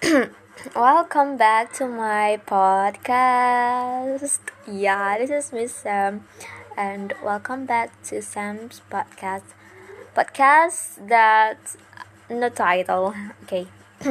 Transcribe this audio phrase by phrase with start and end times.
[0.72, 4.40] Welcome back to my podcast.
[4.64, 6.24] Yeah, this is Miss Sam,
[6.72, 9.52] and welcome back to Sam's podcast.
[10.16, 11.76] Podcast that
[12.32, 13.12] no title.
[13.44, 13.68] Okay.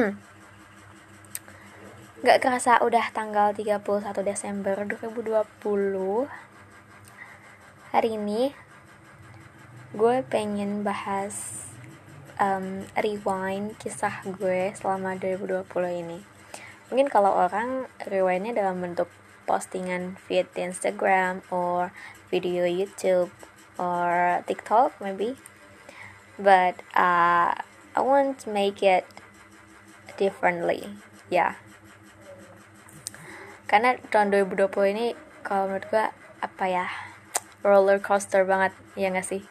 [2.22, 3.82] Gak kerasa udah tanggal 31
[4.22, 6.30] Desember 2020.
[7.90, 8.54] Hari ini
[9.98, 11.66] gue pengen bahas
[12.40, 15.68] um, rewind kisah gue selama 2020
[16.00, 16.18] ini.
[16.88, 19.06] Mungkin kalau orang rewindnya dalam bentuk
[19.44, 21.92] postingan di Instagram or
[22.32, 23.30] video YouTube
[23.76, 25.36] or TikTok maybe.
[26.40, 27.54] But uh,
[27.92, 29.04] I want to make it
[30.16, 30.96] differently.
[31.28, 31.36] Ya.
[31.36, 31.52] Yeah.
[33.70, 34.66] Karena tahun 2020
[34.96, 35.06] ini
[35.46, 36.06] kalau menurut gue
[36.40, 36.86] apa ya
[37.60, 39.44] roller coaster banget ya gak sih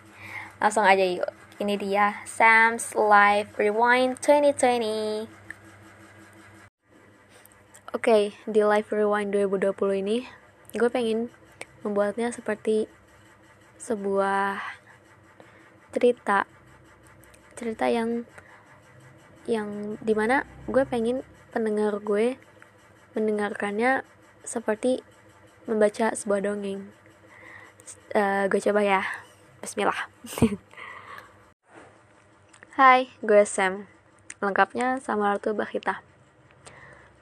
[0.58, 1.30] langsung aja yuk
[1.60, 5.28] ini dia Sam's Life Rewind 2020
[7.92, 10.24] Oke, okay, di Life Rewind 2020 ini
[10.72, 11.28] gue pengen
[11.84, 12.88] membuatnya seperti
[13.76, 14.56] sebuah
[15.92, 16.48] cerita.
[17.60, 18.24] Cerita yang
[19.44, 22.40] yang di mana gue pengen pendengar gue
[23.20, 24.08] mendengarkannya
[24.48, 25.04] seperti
[25.68, 26.88] membaca sebuah dongeng.
[28.16, 29.02] Uh, gue coba ya.
[29.60, 30.08] Bismillah
[32.80, 33.92] Hai, gue Sam.
[34.40, 36.00] Lengkapnya sama Ratu Bahita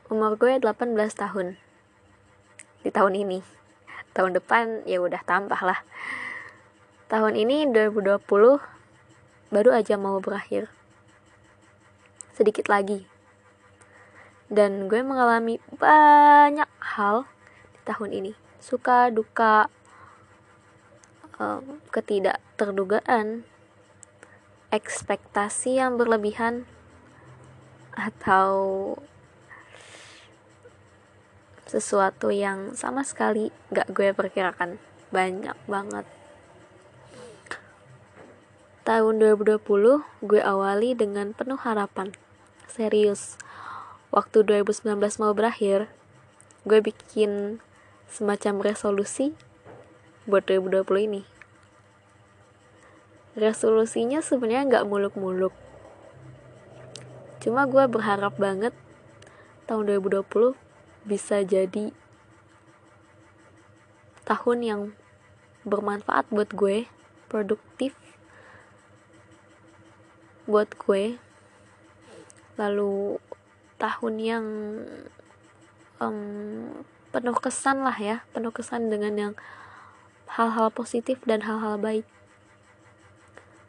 [0.06, 1.58] Umur gue 18 tahun.
[2.86, 3.42] Di tahun ini.
[4.14, 5.82] Tahun depan ya udah tambah lah.
[7.10, 8.22] Tahun ini 2020
[9.50, 10.70] Baru aja mau berakhir.
[12.38, 13.10] Sedikit lagi.
[14.54, 17.26] Dan gue mengalami banyak hal
[17.74, 18.32] di tahun ini.
[18.62, 19.74] Suka, duka,
[21.90, 23.42] ketidakterdugaan,
[24.72, 26.68] ekspektasi yang berlebihan,
[27.98, 28.94] atau
[31.68, 34.80] sesuatu yang sama sekali gak gue perkirakan.
[35.12, 36.06] Banyak banget.
[38.88, 39.60] Tahun 2020
[40.24, 42.16] gue awali dengan penuh harapan.
[42.72, 43.36] Serius.
[44.16, 45.92] Waktu 2019 mau berakhir
[46.64, 47.60] gue bikin
[48.08, 49.36] semacam resolusi
[50.24, 51.37] buat 2020 ini
[53.38, 55.54] resolusinya sebenarnya nggak muluk-muluk.
[57.38, 58.74] Cuma gue berharap banget
[59.70, 60.58] tahun 2020
[61.06, 61.94] bisa jadi
[64.26, 64.82] tahun yang
[65.64, 66.90] bermanfaat buat gue
[67.30, 67.94] produktif
[70.50, 71.22] buat gue.
[72.58, 73.22] Lalu
[73.78, 74.46] tahun yang
[76.02, 76.82] um,
[77.14, 79.34] penuh kesan lah ya penuh kesan dengan yang
[80.26, 82.04] hal-hal positif dan hal-hal baik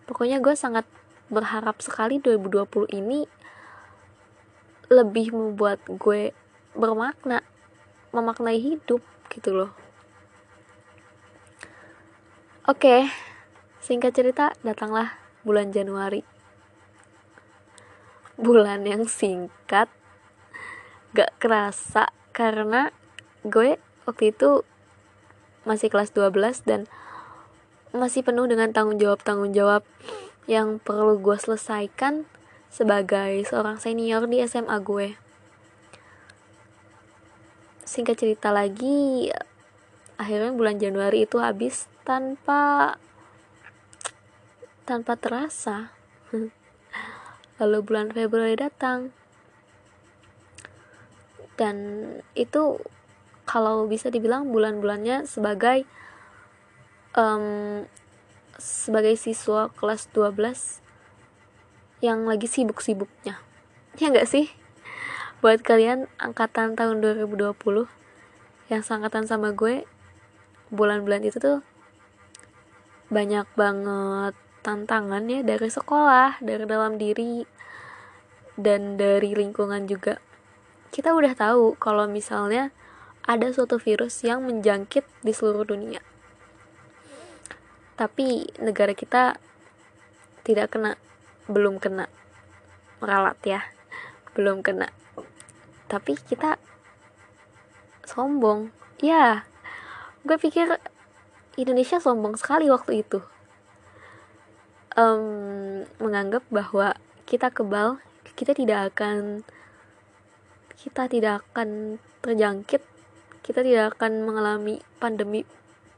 [0.08, 0.88] pokoknya gue sangat
[1.28, 3.28] berharap sekali 2020 ini
[4.88, 6.32] lebih membuat gue
[6.72, 7.44] bermakna
[8.16, 9.70] memaknai hidup gitu loh.
[12.64, 13.12] Oke
[13.84, 16.24] singkat cerita datanglah bulan Januari.
[18.40, 19.92] Bulan yang singkat
[21.12, 22.92] gak kerasa karena
[23.44, 23.76] gue
[24.08, 24.64] waktu itu
[25.68, 26.88] masih kelas 12 dan
[27.92, 29.82] masih penuh dengan tanggung jawab-tanggung jawab
[30.48, 32.24] yang perlu gue selesaikan
[32.68, 35.16] sebagai seorang senior di SMA gue.
[37.88, 39.32] Singkat cerita lagi,
[40.20, 42.96] akhirnya bulan Januari itu habis tanpa
[44.84, 45.92] tanpa terasa.
[47.60, 49.12] Lalu bulan Februari datang.
[51.58, 51.76] Dan
[52.38, 52.80] itu
[53.48, 55.88] kalau bisa dibilang bulan-bulannya sebagai
[57.14, 57.86] um,
[58.58, 60.82] sebagai siswa kelas 12
[62.02, 63.38] yang lagi sibuk-sibuknya.
[63.98, 64.50] Ya nggak sih?
[65.38, 67.54] Buat kalian angkatan tahun 2020
[68.68, 69.86] yang seangkatan sama gue
[70.68, 71.58] bulan-bulan itu tuh
[73.08, 77.46] banyak banget tantangan ya dari sekolah dari dalam diri
[78.58, 80.20] dan dari lingkungan juga.
[80.90, 82.74] Kita udah tahu kalau misalnya
[83.24, 86.02] ada suatu virus yang menjangkit di seluruh dunia.
[87.98, 89.34] Tapi negara kita
[90.46, 90.94] tidak kena,
[91.50, 92.06] belum kena.
[93.02, 93.66] Meralat ya,
[94.38, 94.94] belum kena.
[95.90, 96.62] Tapi kita
[98.06, 98.70] sombong.
[99.02, 99.42] Ya,
[100.22, 100.78] gue pikir
[101.58, 103.18] Indonesia sombong sekali waktu itu.
[104.94, 106.94] Um, menganggap bahwa
[107.26, 107.98] kita kebal,
[108.38, 109.42] kita tidak akan
[110.78, 112.82] kita tidak akan terjangkit
[113.42, 115.42] kita tidak akan mengalami pandemi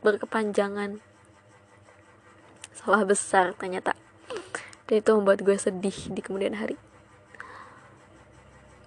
[0.06, 1.02] berkepanjangan
[2.75, 3.94] salah besar ternyata.
[4.87, 6.75] Dan itu membuat gue sedih di kemudian hari.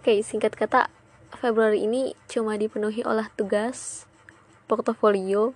[0.03, 0.91] Oke, singkat kata,
[1.31, 4.03] Februari ini cuma dipenuhi oleh tugas,
[4.68, 5.56] portofolio,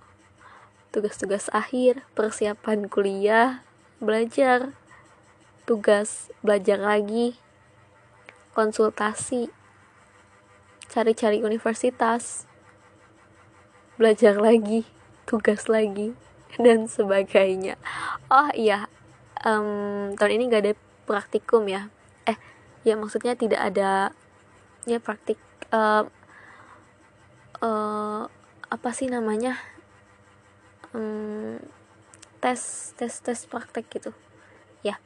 [0.88, 3.60] tugas-tugas akhir, persiapan kuliah,
[4.00, 4.72] belajar,
[5.68, 7.36] tugas, belajar lagi,
[8.56, 9.52] konsultasi,
[10.88, 12.48] cari-cari universitas,
[14.00, 14.88] belajar lagi,
[15.28, 16.16] tugas lagi,
[16.64, 17.76] dan sebagainya.
[18.32, 18.88] Oh iya,
[19.44, 20.74] um, tahun ini gak ada
[21.04, 21.92] praktikum ya.
[22.28, 22.36] Eh,
[22.84, 24.12] ya maksudnya tidak ada
[24.88, 25.36] ya praktik
[25.72, 26.08] uh,
[27.60, 28.22] uh,
[28.68, 29.56] apa sih namanya
[30.96, 31.60] um,
[32.38, 34.10] tes tes tes praktek gitu
[34.80, 34.96] ya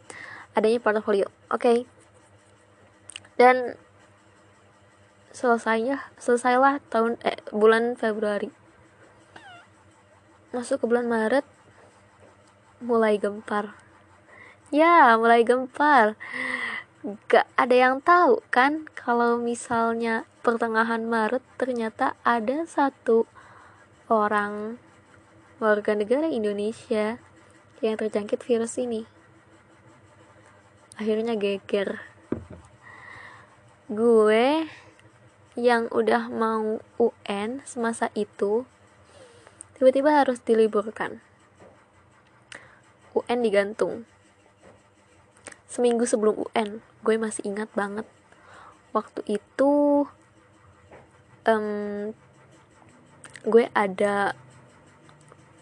[0.53, 1.79] adanya portfolio oke okay.
[3.41, 3.75] dan
[5.33, 8.53] selesainya selesailah tahun eh bulan Februari
[10.53, 11.49] masuk ke bulan Maret
[12.85, 13.73] mulai gempar.
[14.69, 16.21] Ya mulai gempar.
[17.27, 23.25] Gak ada yang tahu kan kalau misalnya pertengahan Maret ternyata ada satu
[24.13, 24.77] orang
[25.57, 27.17] warga negara Indonesia
[27.81, 29.09] yang terjangkit virus ini.
[31.01, 32.05] Akhirnya geger.
[33.89, 34.69] Gue
[35.57, 38.69] yang udah mau UN semasa itu
[39.83, 41.19] tiba-tiba harus diliburkan.
[43.19, 44.07] UN digantung.
[45.67, 48.07] Seminggu sebelum UN, gue masih ingat banget.
[48.95, 50.07] Waktu itu
[51.51, 52.15] um,
[53.43, 54.39] gue ada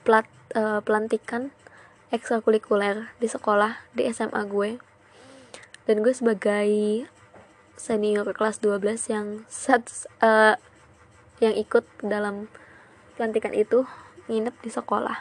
[0.04, 1.48] plat uh, pelantikan
[2.12, 4.76] ekstrakurikuler di sekolah di SMA gue.
[5.88, 6.68] Dan gue sebagai
[7.80, 9.88] senior kelas 12 yang sat,
[10.20, 10.60] uh,
[11.40, 12.52] yang ikut dalam
[13.16, 13.88] pelantikan itu
[14.30, 15.18] nginep di sekolah.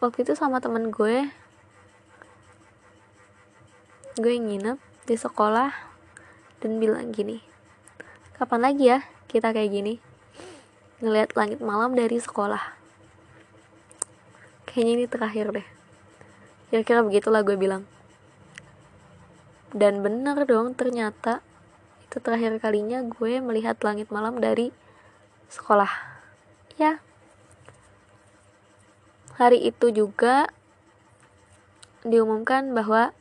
[0.00, 1.28] Waktu itu sama temen gue
[4.16, 5.70] gue nginep di sekolah
[6.60, 7.50] dan bilang gini
[8.40, 9.94] kapan lagi ya kita kayak gini?
[11.04, 12.72] Ngelihat langit malam dari sekolah.
[14.64, 15.66] Kayaknya ini terakhir deh.
[16.72, 17.84] Kira-kira begitulah gue bilang.
[19.76, 21.44] Dan bener dong ternyata
[22.08, 24.72] itu terakhir kalinya gue melihat langit malam dari
[25.52, 26.19] sekolah
[26.80, 27.04] ya.
[29.36, 30.48] Hari itu juga
[32.00, 33.12] diumumkan bahwa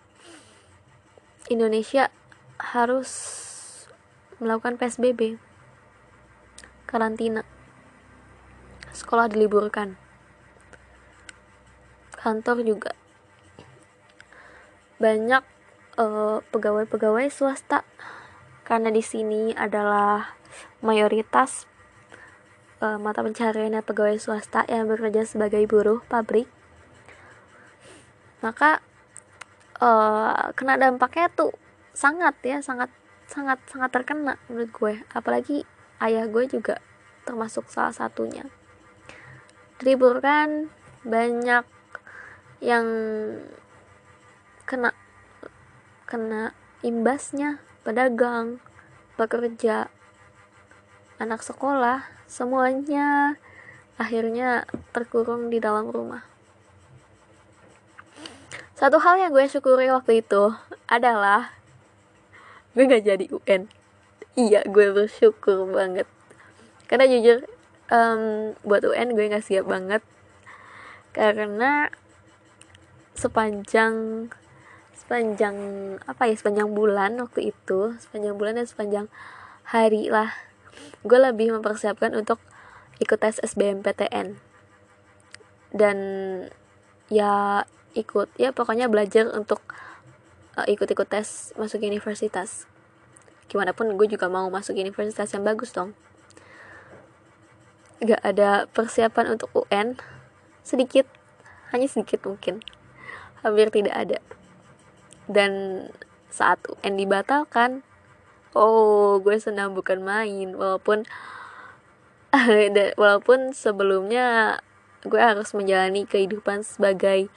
[1.52, 2.08] Indonesia
[2.56, 3.12] harus
[4.40, 5.36] melakukan PSBB
[6.88, 7.44] karantina.
[8.96, 10.00] Sekolah diliburkan.
[12.16, 12.92] Kantor juga.
[15.00, 15.44] Banyak
[15.96, 17.84] pegawai pegawai-pegawai swasta.
[18.64, 20.36] Karena di sini adalah
[20.80, 21.68] mayoritas
[22.80, 26.48] uh, mata pencariannya pegawai swasta yang bekerja sebagai buruh pabrik.
[28.40, 28.80] Maka
[29.84, 31.52] uh, kena dampaknya tuh
[31.92, 32.88] sangat ya sangat
[33.28, 34.94] sangat sangat terkena menurut gue.
[35.12, 35.68] Apalagi
[36.00, 36.80] ayah gue juga
[37.28, 38.48] termasuk salah satunya.
[39.80, 40.72] Diliburkan
[41.04, 41.64] banyak
[42.60, 42.88] yang
[44.68, 44.92] kena
[46.04, 46.52] kena
[46.84, 48.60] imbasnya pedagang
[49.16, 49.88] pekerja
[51.20, 53.36] anak sekolah semuanya
[53.98, 56.24] akhirnya terkurung di dalam rumah.
[58.78, 60.56] Satu hal yang gue syukuri waktu itu
[60.88, 61.52] adalah
[62.78, 63.68] gue gak jadi UN
[64.40, 66.08] iya gue bersyukur banget.
[66.88, 67.44] Karena jujur
[67.92, 70.00] um, buat UN gue gak siap banget.
[71.12, 71.92] Karena
[73.18, 74.30] sepanjang
[74.96, 75.56] sepanjang
[76.08, 79.06] apa ya sepanjang bulan waktu itu sepanjang bulan dan sepanjang
[79.68, 80.32] hari lah
[81.04, 82.40] gue lebih mempersiapkan untuk
[83.00, 84.36] ikut tes SBMPTN
[85.72, 85.98] dan
[87.10, 87.64] ya
[87.98, 89.62] ikut ya pokoknya belajar untuk
[90.58, 92.66] uh, ikut-ikut tes masuk universitas.
[93.50, 95.98] Gimana pun gue juga mau masuk universitas yang bagus dong.
[98.00, 99.98] Gak ada persiapan untuk UN
[100.62, 101.10] sedikit
[101.74, 102.62] hanya sedikit mungkin.
[103.42, 104.20] Hampir tidak ada.
[105.26, 105.86] Dan
[106.30, 107.82] saat UN dibatalkan
[108.54, 111.06] oh gue senang bukan main walaupun
[113.02, 114.60] walaupun sebelumnya
[115.06, 117.32] gue harus menjalani kehidupan sebagai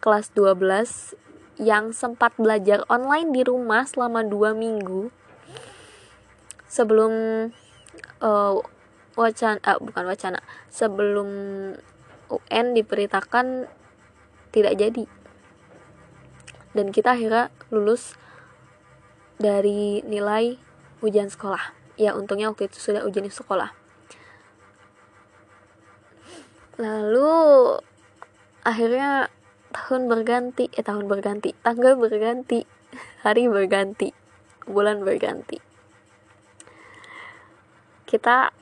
[0.00, 1.16] kelas 12
[1.60, 5.12] yang sempat belajar online di rumah selama dua minggu.
[6.64, 7.12] Sebelum
[8.24, 8.54] uh,
[9.12, 10.40] wacana uh, bukan wacana
[10.72, 11.28] sebelum
[12.32, 13.68] UN diberitakan
[14.56, 15.04] tidak jadi.
[16.72, 18.16] Dan kita akhirnya lulus
[19.40, 20.60] dari nilai
[21.00, 21.72] ujian sekolah.
[21.96, 23.72] Ya untungnya waktu itu sudah ujian sekolah.
[26.76, 27.32] Lalu
[28.64, 29.32] akhirnya
[29.72, 32.68] tahun berganti eh tahun berganti tanggal berganti
[33.24, 34.12] hari berganti
[34.68, 35.56] bulan berganti.
[38.04, 38.52] Kita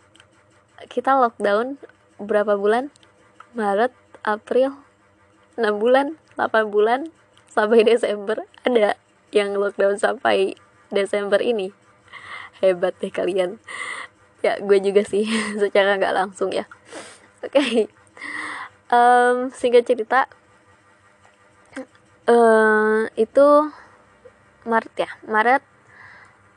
[0.87, 1.83] kita lockdown
[2.23, 2.95] berapa bulan?
[3.59, 3.91] Maret
[4.23, 4.79] April
[5.59, 7.11] 6 bulan 8 bulan
[7.51, 8.47] sampai Desember.
[8.63, 8.95] Ada
[9.35, 10.55] yang lockdown sampai
[10.89, 11.73] Desember ini.
[12.61, 13.63] Hebat deh kalian.
[14.45, 15.27] Ya gue juga sih
[15.63, 16.67] secara nggak langsung ya.
[17.43, 17.59] Oke.
[17.59, 17.77] Okay.
[18.91, 20.27] um, singkat cerita
[22.29, 23.47] uh, itu
[24.69, 25.63] Maret ya Maret.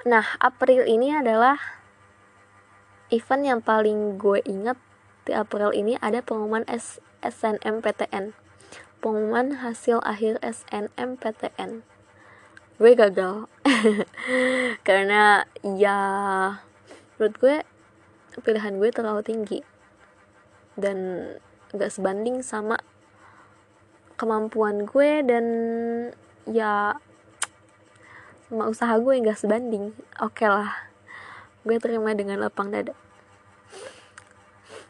[0.07, 1.59] Nah April ini adalah
[3.11, 4.79] event yang paling gue inget
[5.27, 8.33] di April ini ada pengumuman S SNMPTN
[9.01, 11.85] pengumuman hasil akhir SNMPTN
[12.81, 13.45] gue gagal.
[14.88, 15.97] Karena ya
[17.21, 17.55] menurut gue
[18.41, 19.59] pilihan gue terlalu tinggi.
[20.73, 21.29] Dan
[21.77, 22.81] gak sebanding sama
[24.17, 25.45] kemampuan gue dan
[26.50, 26.97] ya
[28.50, 29.93] sama usaha gue gak sebanding.
[30.17, 30.89] Oke okay lah
[31.61, 32.97] gue terima dengan lapang dada.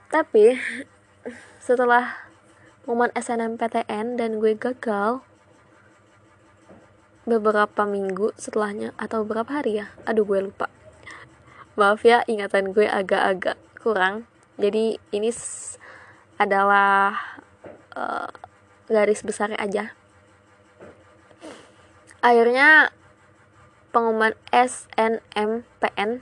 [0.07, 0.55] Tapi
[1.59, 2.31] setelah
[2.87, 5.23] momen SNMPTN dan gue gagal
[7.25, 9.93] beberapa minggu setelahnya atau beberapa hari ya?
[10.09, 10.67] Aduh gue lupa.
[11.77, 14.25] Maaf ya ingatan gue agak-agak kurang.
[14.57, 15.29] Jadi ini
[16.37, 17.17] adalah
[17.95, 18.29] uh,
[18.89, 19.93] garis besarnya aja.
[22.21, 22.93] Akhirnya
[23.89, 26.21] pengumuman SNMPN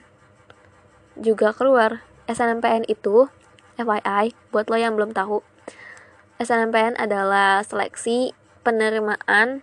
[1.19, 2.03] juga keluar.
[2.29, 3.27] SNMPN itu
[3.75, 5.43] FYI buat lo yang belum tahu.
[6.39, 8.31] SNMPN adalah seleksi
[8.63, 9.59] penerimaan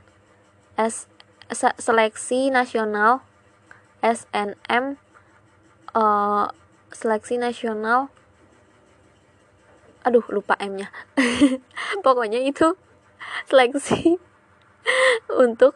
[0.77, 1.09] S
[1.55, 3.23] seleksi nasional
[4.03, 4.99] SNM
[5.95, 6.47] uh, eh,
[6.91, 8.11] seleksi nasional
[10.07, 10.95] aduh lupa M-nya.
[12.07, 12.79] Pokoknya itu
[13.51, 14.23] seleksi
[15.43, 15.75] untuk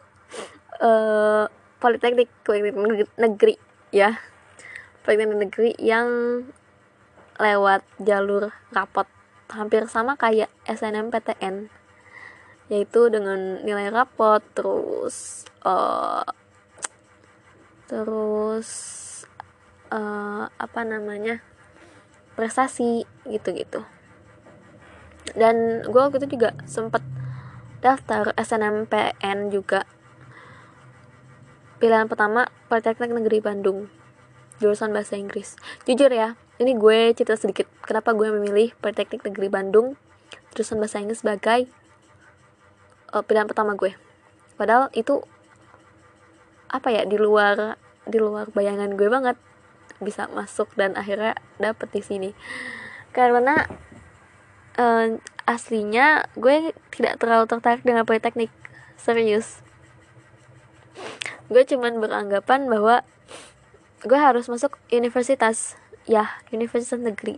[0.79, 1.51] uh,
[1.83, 3.55] politeknik politeknik negeri
[3.91, 4.23] ya.
[5.03, 6.07] Pendidikan negeri yang
[7.41, 9.09] lewat jalur rapot.
[9.51, 11.80] Hampir sama kayak SNMPTN
[12.71, 16.23] yaitu dengan nilai rapot terus uh,
[17.91, 18.69] terus
[19.91, 21.43] uh, apa namanya
[22.39, 23.83] prestasi gitu-gitu.
[25.35, 27.03] Dan gue waktu itu juga sempet
[27.83, 29.83] daftar SNMPN juga.
[31.83, 33.91] Pilihan pertama Politeknik Negeri Bandung
[34.63, 35.59] jurusan bahasa Inggris.
[35.83, 39.99] Jujur ya ini gue cerita sedikit kenapa gue memilih Politeknik Negeri Bandung
[40.55, 41.67] jurusan bahasa Inggris sebagai
[43.11, 43.93] uh, pilihan pertama gue.
[44.55, 45.23] Padahal itu
[46.71, 47.75] apa ya di luar
[48.07, 49.35] di luar bayangan gue banget
[50.01, 52.29] bisa masuk dan akhirnya dapet di sini.
[53.11, 53.67] Karena
[54.79, 58.49] uh, aslinya gue tidak terlalu tertarik dengan politeknik
[58.95, 59.59] serius.
[61.51, 63.03] Gue cuman beranggapan bahwa
[64.01, 65.75] gue harus masuk universitas
[66.07, 67.37] ya universitas negeri.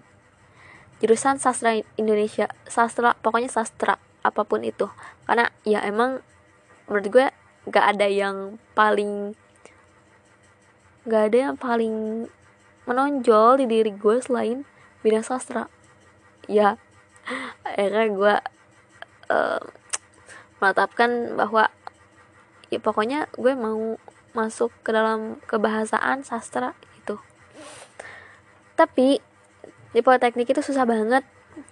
[1.03, 4.87] Jurusan sastra Indonesia sastra pokoknya sastra apa pun itu.
[5.27, 6.23] Karena ya emang
[6.87, 7.27] menurut gue
[7.69, 9.35] gak ada yang paling
[11.03, 12.27] gak ada yang paling
[12.83, 14.67] menonjol di diri gue selain
[15.03, 15.67] bidang sastra.
[16.47, 16.79] Ya
[17.67, 18.35] akhirnya gue
[19.31, 19.63] uh,
[20.63, 21.67] menetapkan bahwa
[22.71, 23.99] ya pokoknya gue mau
[24.33, 27.19] masuk ke dalam kebahasaan sastra itu.
[28.73, 29.21] Tapi
[29.93, 31.21] di politeknik itu susah banget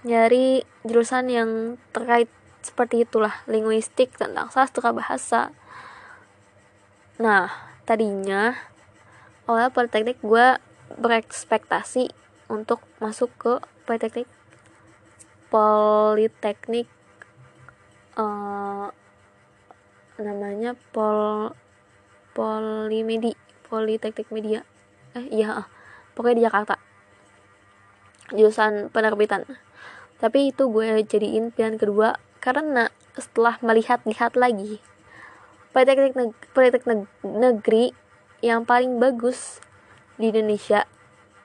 [0.06, 1.50] nyari jurusan yang
[1.90, 2.30] terkait
[2.62, 5.54] seperti itulah linguistik tentang sastra bahasa.
[7.18, 7.50] Nah
[7.86, 8.56] tadinya
[9.50, 10.62] awal politeknik gue
[10.96, 12.14] berekspektasi
[12.48, 13.54] untuk masuk ke
[13.84, 14.30] politeknik
[15.52, 16.88] politeknik
[18.16, 18.88] uh,
[20.22, 21.52] namanya pol
[22.32, 23.36] Polimedi
[23.68, 24.64] Politeknik Media.
[25.12, 25.68] Eh iya
[26.16, 26.76] pokoknya di Jakarta.
[28.32, 29.44] Jurusan penerbitan.
[30.16, 34.82] Tapi itu gue jadiin pilihan kedua karena setelah melihat-lihat lagi
[35.72, 37.96] Politeknik, neg Politeknik negeri
[38.44, 39.64] yang paling bagus
[40.20, 40.84] di Indonesia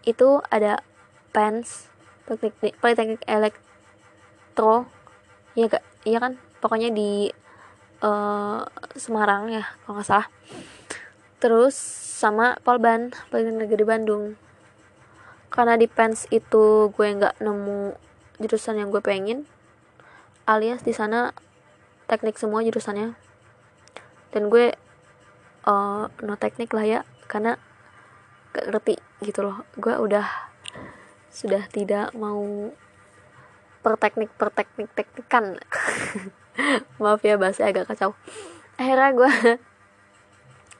[0.03, 0.83] itu ada
[1.31, 1.93] PENS
[2.26, 4.91] Politeknik, Politeknik Elektro
[5.55, 6.43] iya gak iya kan?
[6.59, 7.31] Pokoknya di
[8.03, 8.67] uh,
[8.99, 10.29] Semarang ya kalau nggak salah.
[11.38, 11.79] Terus
[12.19, 14.25] sama Polban Politeknik Negeri Bandung.
[15.55, 17.95] Karena di Pens itu gue nggak nemu
[18.43, 19.47] jurusan yang gue pengen
[20.47, 21.35] alias di sana
[22.07, 23.19] teknik semua jurusannya.
[24.31, 24.73] Dan gue
[25.67, 27.59] uh, no teknik lah ya karena
[28.55, 29.67] gak ngerti gitu loh.
[29.75, 30.25] Gue udah
[31.29, 32.73] sudah tidak mau
[33.83, 35.59] per teknik per teknik teknikan.
[37.03, 38.17] Maaf ya bahasa agak kacau.
[38.81, 39.33] Akhirnya gue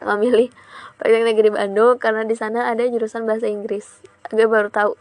[0.09, 0.49] memilih
[0.97, 4.01] Politeknik Negeri Bandung karena di sana ada jurusan bahasa Inggris.
[4.33, 4.97] Gue baru tahu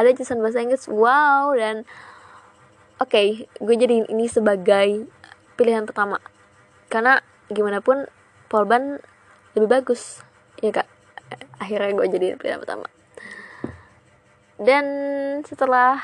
[0.00, 0.88] ada jurusan bahasa Inggris.
[0.88, 1.84] Wow dan
[3.00, 5.08] oke okay, gue jadi ini sebagai
[5.56, 6.20] pilihan pertama.
[6.88, 8.06] Karena gimana pun
[8.46, 9.02] Polban
[9.58, 10.22] lebih bagus.
[10.60, 10.88] Ya kak.
[11.58, 12.86] Akhirnya gue jadi pilihan pertama.
[14.56, 14.84] Dan
[15.44, 16.00] setelah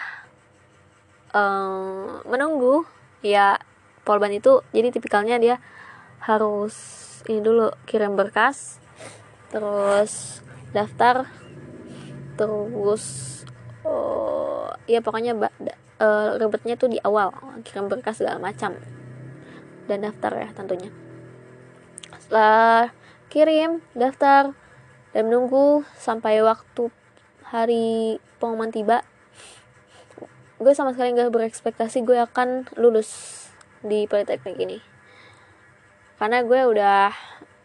[1.32, 2.84] um, menunggu
[3.24, 3.56] ya
[4.02, 5.56] Polban itu jadi tipikalnya dia
[6.22, 6.74] harus
[7.26, 8.82] ini dulu kirim berkas
[9.50, 10.42] terus
[10.74, 11.28] daftar
[12.34, 13.04] terus
[13.86, 15.36] oh, ya pokoknya
[16.02, 17.30] uh, ribetnya tuh di awal
[17.62, 18.74] kirim berkas segala macam.
[19.86, 20.90] Dan daftar ya tentunya.
[22.18, 22.90] Setelah
[23.30, 24.52] kirim daftar
[25.14, 26.90] dan menunggu sampai waktu
[27.46, 29.04] hari pengumuman tiba
[30.62, 33.42] gue sama sekali gak berekspektasi gue akan lulus
[33.82, 34.78] di politeknik ini.
[36.22, 37.10] Karena gue udah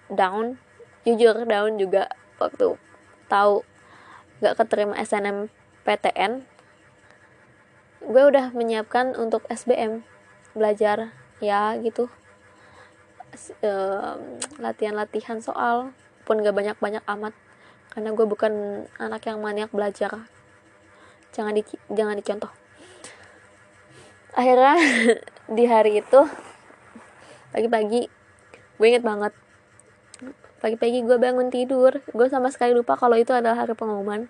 [0.09, 0.57] down
[1.05, 2.09] jujur down juga
[2.41, 2.75] waktu
[3.29, 3.61] tahu
[4.41, 6.56] gak keterima SNMPTN
[8.03, 10.05] gue udah menyiapkan untuk SBM
[10.53, 12.09] belajar ya gitu.
[14.61, 15.93] Latihan-latihan soal
[16.25, 17.33] pun gak banyak-banyak amat
[17.93, 18.53] karena gue bukan
[19.01, 20.29] anak yang maniak belajar.
[21.33, 21.63] Jangan di
[21.93, 22.51] jangan dicontoh.
[24.37, 24.77] Akhirnya
[25.57, 26.21] di hari itu
[27.49, 28.09] pagi-pagi
[28.77, 29.33] gue inget banget.
[30.57, 34.29] Pagi-pagi gue bangun tidur gue sama sekali lupa kalau itu adalah hari pengumuman.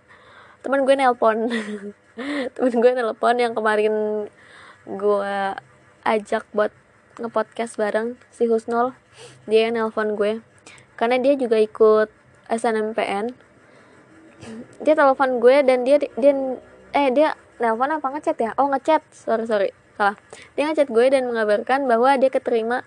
[0.63, 1.47] Teman gue nelpon
[2.57, 4.25] teman gue nelpon yang kemarin
[4.89, 5.35] gue
[6.01, 6.73] ajak buat
[7.21, 8.97] ngepodcast bareng si Husnul.
[9.45, 10.41] Dia yang nelpon gue.
[10.97, 12.09] Karena dia juga ikut
[12.49, 13.33] SNMPN
[14.85, 16.33] dia telepon gue dan dia dia
[16.93, 18.51] eh dia nelpon apa ngechat ya?
[18.57, 19.01] Oh ngechat.
[19.13, 19.69] Sorry sorry.
[19.97, 20.17] Salah.
[20.57, 22.85] Dia ngechat gue dan mengabarkan bahwa dia keterima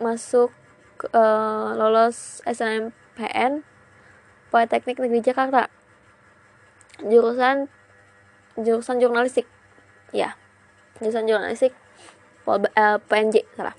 [0.00, 0.54] masuk
[1.12, 3.62] uh, lolos SNMPN
[4.50, 5.79] Politeknik Negeri Jakarta
[7.06, 7.70] jurusan
[8.60, 9.46] jurusan jurnalistik.
[10.10, 10.36] Ya
[11.00, 11.72] jurusan jurnalistik
[12.44, 13.76] uh, eh, PNJ salah.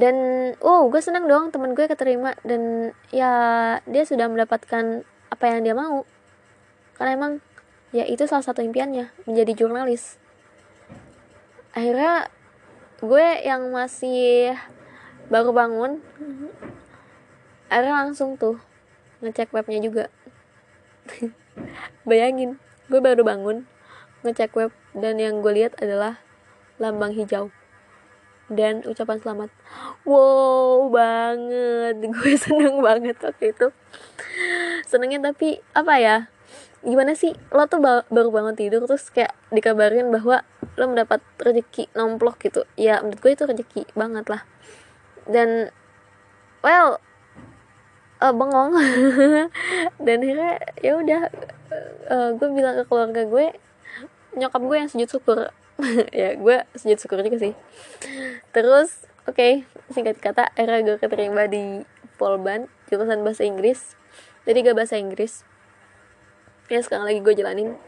[0.00, 0.16] Dan
[0.64, 2.34] oh gue seneng dong temen gue keterima.
[2.42, 3.32] Dan ya
[3.84, 6.08] dia sudah mendapatkan apa yang dia mau.
[6.96, 7.32] Karena emang
[7.90, 10.16] ya itu salah satu impiannya menjadi jurnalis.
[11.76, 12.26] Akhirnya
[13.00, 14.52] gue yang masih
[15.32, 16.02] baru bangun
[17.70, 18.58] akhirnya langsung tuh
[19.22, 20.04] ngecek webnya juga
[22.04, 22.58] bayangin
[22.90, 23.68] gue baru bangun
[24.26, 26.20] ngecek web dan yang gue lihat adalah
[26.80, 27.52] lambang hijau.
[28.50, 29.50] Dan ucapan selamat
[30.02, 32.02] wow banget.
[32.18, 33.70] Gue seneng banget waktu itu.
[34.90, 36.16] Senengnya tapi apa ya
[36.80, 40.42] gimana sih lo tuh baru bangun tidur terus kayak dikabarin bahwa
[40.74, 42.66] lo mendapat rezeki nomplok gitu.
[42.74, 44.42] Ya menurut gue itu rezeki banget lah.
[45.30, 45.70] Dan
[46.66, 46.98] well
[48.20, 48.76] uh, bengong.
[50.04, 50.54] Dan akhirnya
[50.84, 51.22] ya udah
[52.12, 53.46] uh, gue bilang ke keluarga gue
[54.36, 55.40] nyokap gue yang sujud syukur.
[56.12, 57.54] Ya gue sujud syukur juga sih.
[58.52, 59.52] Terus oke okay,
[59.88, 61.82] singkat kata era gue keterima di
[62.20, 63.96] Polban jurusan bahasa Inggris.
[64.44, 65.44] Jadi gak bahasa Inggris.
[66.68, 67.80] Ya sekarang lagi gue jalanin.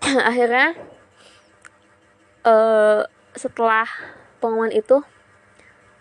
[0.32, 0.72] Akhirnya
[2.48, 3.04] uh,
[3.36, 3.88] setelah
[4.40, 5.04] pengumuman itu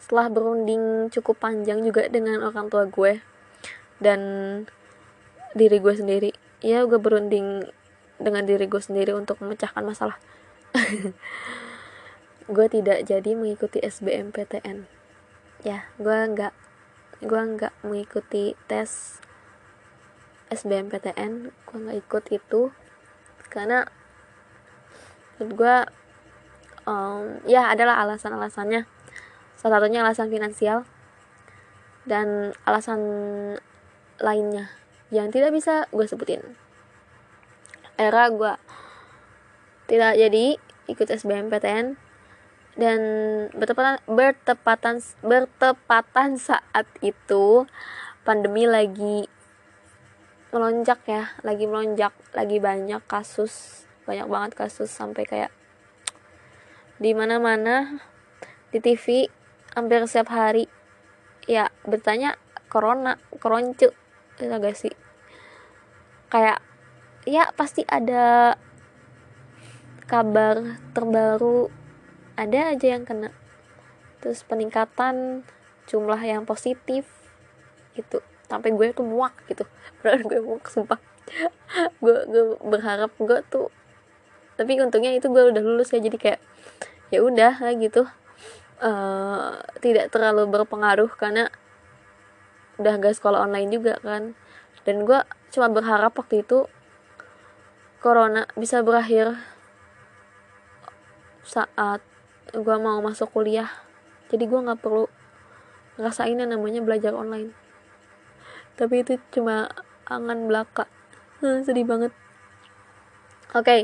[0.03, 3.23] setelah berunding cukup panjang juga dengan orang tua gue
[4.03, 4.19] dan
[5.55, 6.31] diri gue sendiri.
[6.59, 7.71] Ya gue berunding
[8.19, 10.19] dengan diri gue sendiri untuk memecahkan masalah.
[12.43, 15.03] Gue tidak jadi mengikuti SBMPTN
[15.63, 16.53] ya gue nggak
[17.23, 19.23] gue nggak mengikuti tes
[20.51, 22.61] SBMPTN gue nggak ikut itu
[23.47, 23.87] karena
[25.39, 25.75] gue
[26.83, 28.83] um, ya adalah alasan-alasannya
[29.63, 30.83] salah satunya alasan finansial
[32.03, 32.99] dan alasan
[34.19, 34.67] lainnya
[35.07, 36.43] yang tidak bisa gue sebutin.
[37.95, 38.59] Era gue
[39.87, 40.59] tidak jadi
[40.91, 41.95] ikut SBMPTN
[42.75, 42.99] dan
[43.55, 47.63] bertepatan bertepatan bertepatan saat itu
[48.27, 49.29] pandemi lagi
[50.49, 55.51] melonjak ya lagi melonjak lagi banyak kasus banyak banget kasus sampai kayak
[56.97, 58.01] di mana mana
[58.73, 59.29] di TV
[59.73, 60.65] hampir setiap hari.
[61.49, 62.39] Ya bertanya
[62.71, 63.91] corona koroncu
[64.39, 64.93] itu gak sih?
[66.31, 66.63] Kayak
[67.27, 68.57] ya pasti ada
[70.09, 71.69] kabar terbaru
[72.39, 73.29] ada aja yang kena.
[74.23, 75.45] Terus peningkatan
[75.85, 77.05] jumlah yang positif
[77.93, 78.23] gitu.
[78.49, 79.67] Sampai gue tuh muak gitu.
[80.01, 81.01] Beneran gue muak sumpah.
[82.03, 83.71] Gue gue berharap gue tuh
[84.53, 86.41] tapi untungnya itu gue udah lulus ya jadi kayak
[87.09, 88.05] ya udah lah gitu
[88.83, 91.47] uh, tidak terlalu berpengaruh karena
[92.77, 94.35] udah gak sekolah online juga kan.
[94.83, 95.23] Dan gue
[95.55, 96.67] cuma berharap waktu itu
[98.03, 99.39] corona bisa berakhir
[101.47, 102.03] saat
[102.51, 103.71] gue mau masuk kuliah.
[104.27, 105.07] Jadi gue nggak perlu
[105.95, 107.55] ngerasain yang namanya belajar online.
[108.75, 109.71] Tapi itu cuma
[110.09, 110.89] angan belaka.
[111.39, 112.11] Sedih banget.
[113.53, 113.63] Oke.
[113.63, 113.81] Okay.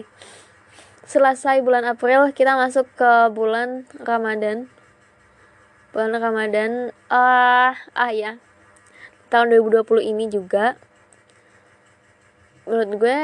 [1.09, 4.69] selesai bulan April kita masuk ke bulan Ramadan
[5.89, 6.93] bulan Ramadan.
[7.09, 8.37] Ah uh, ah ya.
[9.29, 10.77] Tahun 2020 ini juga.
[12.69, 13.19] Menurut gue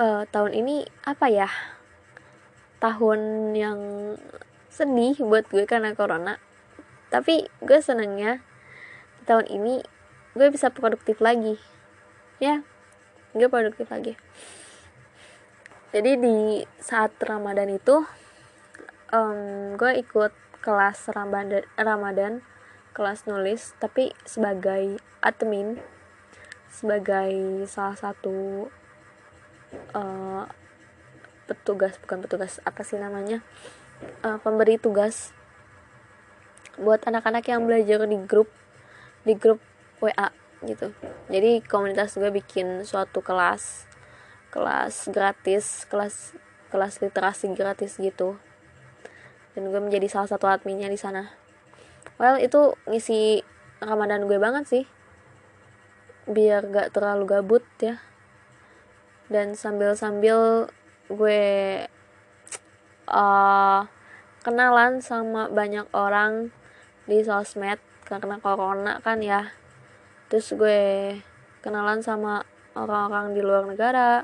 [0.00, 1.48] uh, tahun ini apa ya?
[2.80, 3.20] Tahun
[3.52, 3.78] yang
[4.72, 6.40] sedih buat gue karena corona.
[7.12, 8.40] Tapi gue senengnya
[9.28, 9.84] tahun ini
[10.36, 11.60] gue bisa produktif lagi.
[12.40, 12.64] Ya
[13.34, 14.18] gue produktif lagi.
[15.90, 16.36] Jadi di
[16.78, 18.02] saat ramadan itu
[19.10, 22.44] um, gue ikut kelas ramadan ramadan
[22.92, 25.80] kelas nulis tapi sebagai admin
[26.70, 28.68] sebagai salah satu
[29.94, 30.44] uh,
[31.50, 33.42] petugas bukan petugas apa sih namanya
[34.22, 35.34] uh, pemberi tugas
[36.78, 38.48] buat anak-anak yang belajar di grup
[39.26, 39.60] di grup
[40.00, 40.32] WA
[40.64, 40.92] gitu.
[41.28, 43.88] Jadi komunitas gue bikin suatu kelas
[44.50, 46.34] kelas gratis kelas
[46.74, 48.34] kelas literasi gratis gitu
[49.54, 51.34] dan gue menjadi salah satu adminnya di sana.
[52.20, 53.42] Well itu ngisi
[53.82, 54.84] ramadan gue banget sih.
[56.30, 57.98] Biar gak terlalu gabut ya.
[59.30, 60.70] Dan sambil-sambil
[61.10, 61.42] gue
[63.10, 63.80] uh,
[64.44, 66.54] kenalan sama banyak orang
[67.08, 69.50] di sosmed karena corona kan ya.
[70.30, 70.80] Terus gue
[71.64, 72.46] kenalan sama
[72.78, 74.22] orang-orang di luar negara.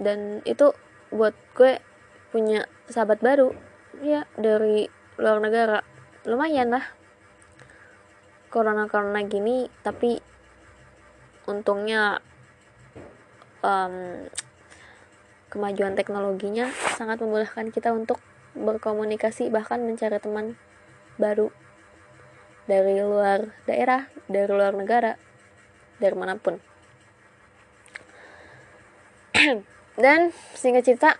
[0.00, 0.72] Dan itu
[1.12, 1.89] buat gue
[2.30, 3.54] punya sahabat baru.
[4.00, 4.86] Ya dari
[5.20, 5.82] luar negara.
[6.24, 6.86] Lumayan lah.
[8.50, 10.18] Corona corona gini tapi
[11.46, 12.18] untungnya
[13.62, 14.26] um,
[15.50, 18.18] kemajuan teknologinya sangat memudahkan kita untuk
[18.54, 20.58] berkomunikasi bahkan mencari teman
[21.18, 21.54] baru
[22.66, 25.14] dari luar daerah dari luar negara
[25.98, 26.58] dari mana pun.
[30.02, 31.18] Dan singkat cerita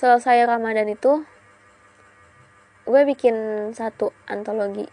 [0.00, 1.28] selesai Ramadan itu
[2.88, 4.88] gue bikin satu antologi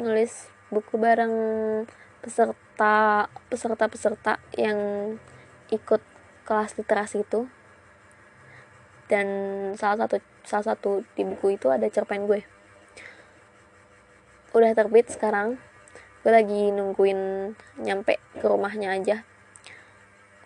[0.00, 1.34] nulis buku bareng
[2.24, 4.80] peserta peserta peserta yang
[5.68, 6.00] ikut
[6.48, 7.44] kelas literasi itu.
[9.04, 9.28] Dan
[9.76, 10.16] salah satu
[10.48, 12.40] salah satu di buku itu ada cerpen gue.
[14.56, 15.60] Udah terbit sekarang
[16.24, 17.52] gue lagi nungguin
[17.84, 19.28] nyampe ke rumahnya aja.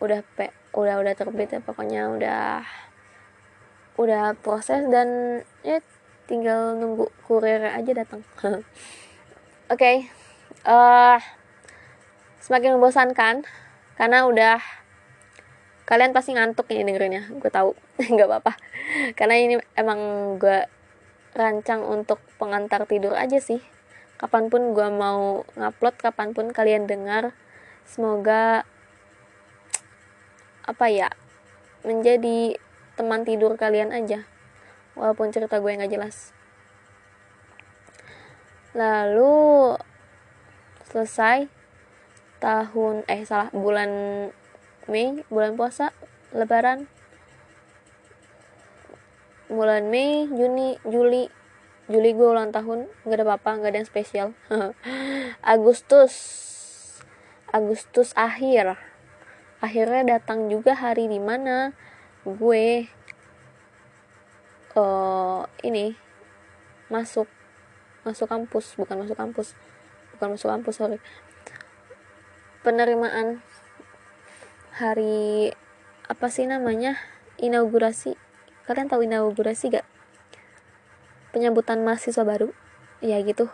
[0.02, 2.66] Udah pe udah udah terbit ya pokoknya udah
[4.00, 5.85] udah proses dan ya
[6.24, 8.62] tinggal nunggu kurir aja datang oke
[9.68, 10.09] okay.
[10.64, 11.20] uh,
[12.40, 13.44] semakin membosankan
[14.00, 14.59] karena udah
[15.85, 17.76] kalian pasti ngantuk nih dengerinnya gue tahu
[18.16, 18.52] nggak apa-apa
[19.12, 20.00] karena ini emang
[20.40, 20.64] gue
[21.37, 23.61] rancang untuk pengantar tidur aja sih
[24.16, 27.37] kapan pun gue mau ngupload kapan pun kalian dengar
[27.85, 28.64] semoga
[30.70, 31.11] apa ya
[31.83, 32.57] menjadi
[32.96, 34.24] teman tidur kalian aja.
[34.92, 36.37] Walaupun cerita gue nggak jelas.
[38.72, 39.76] Lalu
[40.88, 41.48] selesai
[42.40, 43.90] tahun eh salah bulan
[44.90, 45.94] Mei bulan puasa
[46.35, 46.90] lebaran.
[49.46, 51.31] Bulan Mei Juni Juli.
[51.87, 54.28] Juli gue ulang tahun nggak ada apa-apa nggak ada yang spesial.
[55.55, 56.12] Agustus.
[57.52, 58.81] Agustus akhir.
[59.62, 61.76] Akhirnya datang juga hari di mana
[62.22, 62.87] gue
[64.78, 65.98] uh, ini
[66.87, 67.26] masuk
[68.06, 69.58] masuk kampus bukan masuk kampus
[70.14, 70.98] bukan masuk kampus sorry.
[72.62, 73.42] Penerimaan
[74.78, 75.50] hari
[76.06, 76.98] apa sih namanya
[77.42, 78.14] inaugurasi.
[78.70, 79.87] Kalian tahu inaugurasi gak?
[81.35, 82.54] Penyambutan mahasiswa baru
[83.02, 83.50] ya gitu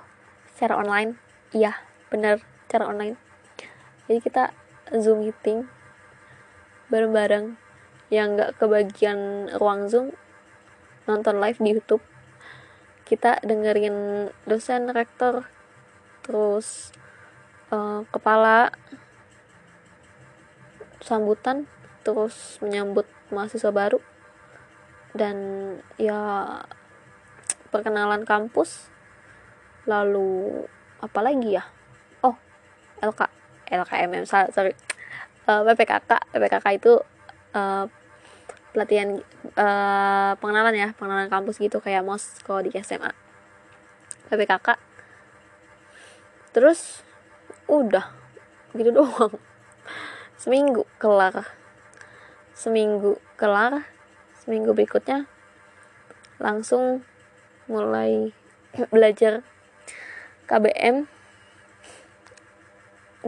[0.53, 1.17] secara online.
[1.57, 1.73] Iya
[2.13, 3.17] bener secara online.
[4.09, 4.53] Jadi kita
[4.93, 5.69] zoom meeting
[6.93, 7.68] bareng-bareng
[8.09, 10.17] yang gak kebagian ruang zoom
[11.09, 12.05] nonton live di YouTube.
[13.09, 15.49] Kita dengerin dosen rektor
[16.25, 16.93] terus
[17.73, 18.69] uh, kepala
[21.01, 21.65] sambutan
[22.05, 24.01] terus menyambut mahasiswa baru.
[25.17, 25.37] Dan
[25.97, 26.61] ya
[27.73, 28.93] perkenalan kampus
[29.89, 30.65] lalu
[31.01, 31.65] apa lagi ya?
[32.21, 32.37] Oh
[33.01, 33.21] LK
[33.73, 34.77] LKMM sorry.
[35.49, 37.01] Uh, PPKK PPKK itu
[37.57, 37.89] uh,
[38.77, 39.21] pelatihan
[39.57, 43.11] uh, pengenalan ya pengenalan kampus gitu kayak mos kalau di SMA
[44.29, 44.77] PPKK
[46.53, 47.07] terus
[47.69, 48.19] udah
[48.75, 49.37] gitu doang.
[50.41, 51.47] Seminggu kelar.
[52.57, 53.87] Seminggu kelar
[54.43, 55.29] seminggu berikutnya
[56.41, 57.05] langsung
[57.69, 58.33] mulai
[58.95, 59.45] belajar
[60.49, 61.05] KBM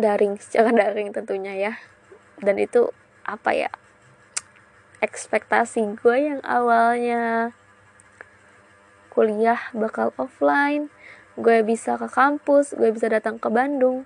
[0.00, 1.72] daring secara daring tentunya ya.
[2.40, 2.88] Dan itu
[3.28, 3.70] apa ya
[5.00, 7.56] ekspektasi gue yang awalnya
[9.10, 10.92] kuliah bakal offline
[11.40, 14.04] gue bisa ke kampus gue bisa datang ke Bandung.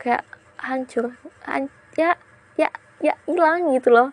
[0.00, 0.24] Kayak
[0.56, 2.16] hancur Han ya
[2.56, 2.72] ya
[3.04, 4.08] ya hilang gitu loh.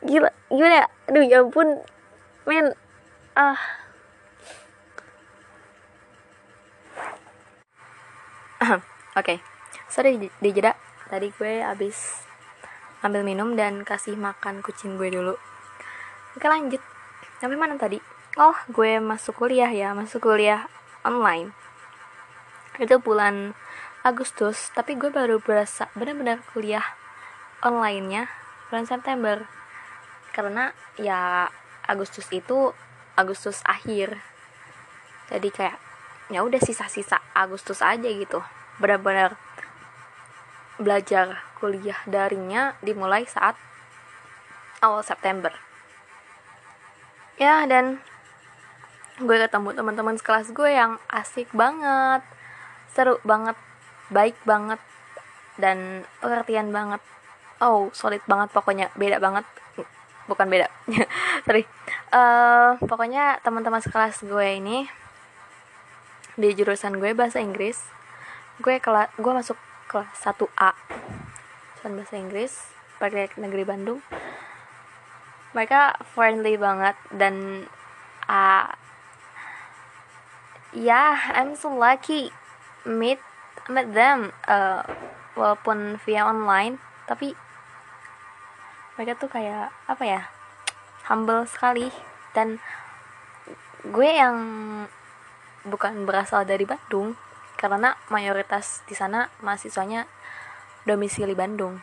[0.00, 0.86] Gila gimana ya?
[1.12, 1.84] Aduh ya ampun.
[2.48, 2.72] Men
[3.36, 3.60] ah.
[9.20, 9.38] Oke okay.
[9.92, 10.72] sorry di, di jeda.
[11.12, 12.29] Tadi gue abis
[13.00, 15.34] ambil minum dan kasih makan kucing gue dulu.
[16.36, 16.82] Oke lanjut.
[17.40, 17.96] Sampai mana tadi?
[18.36, 20.68] Oh gue masuk kuliah ya masuk kuliah
[21.02, 21.56] online.
[22.76, 23.56] Itu bulan
[24.04, 26.84] Agustus tapi gue baru berasa benar-benar kuliah
[27.64, 28.28] onlinenya
[28.68, 29.48] bulan September.
[30.30, 31.48] Karena ya
[31.88, 32.70] Agustus itu
[33.16, 34.20] Agustus akhir.
[35.32, 35.76] Jadi kayak
[36.30, 38.44] ya udah sisa-sisa Agustus aja gitu.
[38.78, 39.34] Benar-benar
[40.78, 43.54] belajar kuliah daringnya dimulai saat
[44.80, 45.52] awal September.
[47.36, 48.00] Ya dan
[49.20, 52.24] gue ketemu teman-teman sekelas gue yang asik banget
[52.90, 53.54] seru banget
[54.08, 54.80] baik banget
[55.60, 57.04] dan pengertian banget.
[57.60, 59.44] Oh solid banget pokoknya beda banget
[60.24, 60.72] bukan beda
[61.46, 61.68] sorry.
[62.08, 64.88] Uh, pokoknya teman-teman sekelas gue ini
[66.40, 67.76] di jurusan gue bahasa Inggris
[68.64, 69.56] gue kelas gue masuk
[69.88, 70.72] kelas 1A
[71.80, 72.52] jurusan bahasa Inggris
[73.00, 74.04] pakai negeri Bandung.
[75.56, 77.64] Mereka friendly banget dan
[78.28, 78.68] uh,
[80.76, 82.28] ya yeah, I'm so lucky
[82.84, 83.16] meet
[83.72, 84.84] meet them uh,
[85.32, 86.76] walaupun via online
[87.08, 87.32] tapi
[89.00, 90.22] mereka tuh kayak apa ya
[91.08, 91.88] humble sekali.
[92.36, 92.60] Dan
[93.88, 94.36] gue yang
[95.64, 97.16] bukan berasal dari Bandung
[97.56, 100.19] karena mayoritas di sana mahasiswanya
[100.84, 101.80] domisili Bandung.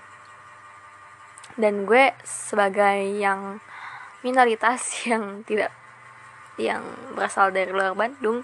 [1.58, 3.62] Dan gue sebagai yang
[4.22, 5.74] minoritas yang tidak
[6.58, 6.82] yang
[7.14, 8.42] berasal dari luar Bandung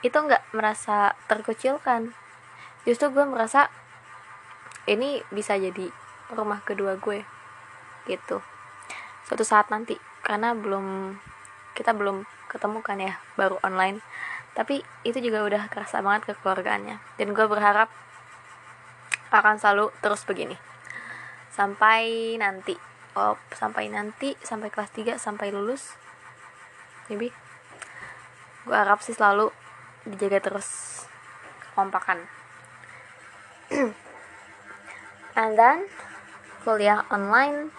[0.00, 2.16] itu nggak merasa terkucilkan.
[2.88, 3.68] Justru gue merasa
[4.88, 5.92] ini bisa jadi
[6.32, 7.20] rumah kedua gue
[8.08, 8.40] gitu.
[9.28, 11.16] Suatu saat nanti karena belum
[11.76, 14.00] kita belum ketemu kan ya baru online.
[14.56, 17.92] Tapi itu juga udah kerasa banget kekeluargaannya dan gue berharap
[19.30, 20.58] akan selalu terus begini.
[21.54, 22.74] Sampai nanti.
[23.18, 25.94] Oh sampai nanti sampai kelas 3 sampai lulus.
[27.10, 27.34] Maybe.
[28.66, 29.50] Gue harap sih selalu
[30.06, 31.02] dijaga terus
[31.70, 32.26] kekompakan.
[35.40, 35.86] And then
[36.66, 37.72] kuliah online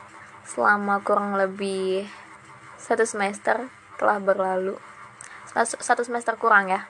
[0.48, 2.10] selama kurang lebih
[2.82, 3.70] satu semester
[4.02, 4.76] telah berlalu.
[5.54, 6.88] Satu semester kurang ya.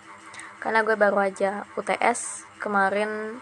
[0.61, 3.41] Karena gue baru aja UTS kemarin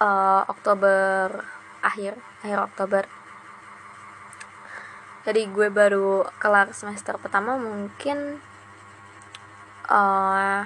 [0.00, 1.44] uh, Oktober
[1.84, 3.04] akhir akhir Oktober.
[5.20, 8.40] Jadi gue baru kelar semester pertama mungkin
[9.84, 10.64] uh,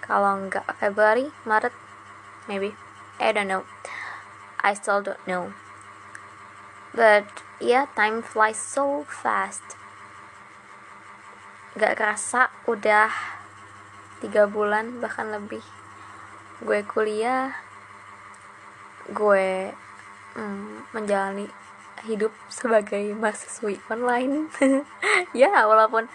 [0.00, 1.72] kalau nggak Februari Maret
[2.48, 2.72] maybe.
[3.20, 3.64] I don't know.
[4.60, 5.52] I still don't know.
[6.96, 7.28] But
[7.60, 9.76] yeah time flies so fast.
[11.76, 13.12] Gak kerasa udah
[14.24, 15.60] tiga bulan bahkan lebih.
[16.64, 17.65] Gue kuliah
[19.12, 19.70] gue
[20.34, 21.46] mm, menjalani
[22.06, 24.50] hidup sebagai mahasiswi online.
[25.32, 26.08] Ya walaupun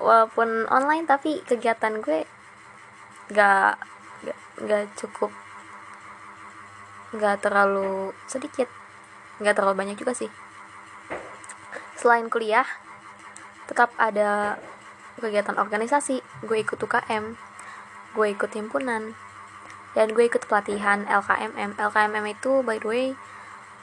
[0.00, 2.24] walaupun online tapi kegiatan gue
[3.32, 3.76] gak
[4.24, 5.32] gak, gak cukup
[7.16, 8.68] gak terlalu sedikit.
[9.40, 10.28] Nggak terlalu banyak juga sih.
[11.96, 12.64] Selain kuliah
[13.68, 14.60] tetap ada
[15.20, 16.20] kegiatan organisasi.
[16.44, 17.50] Gue ikut UKM
[18.10, 19.14] gue ikut himpunan
[19.94, 23.06] dan gue ikut pelatihan LKMM LKMM itu by the way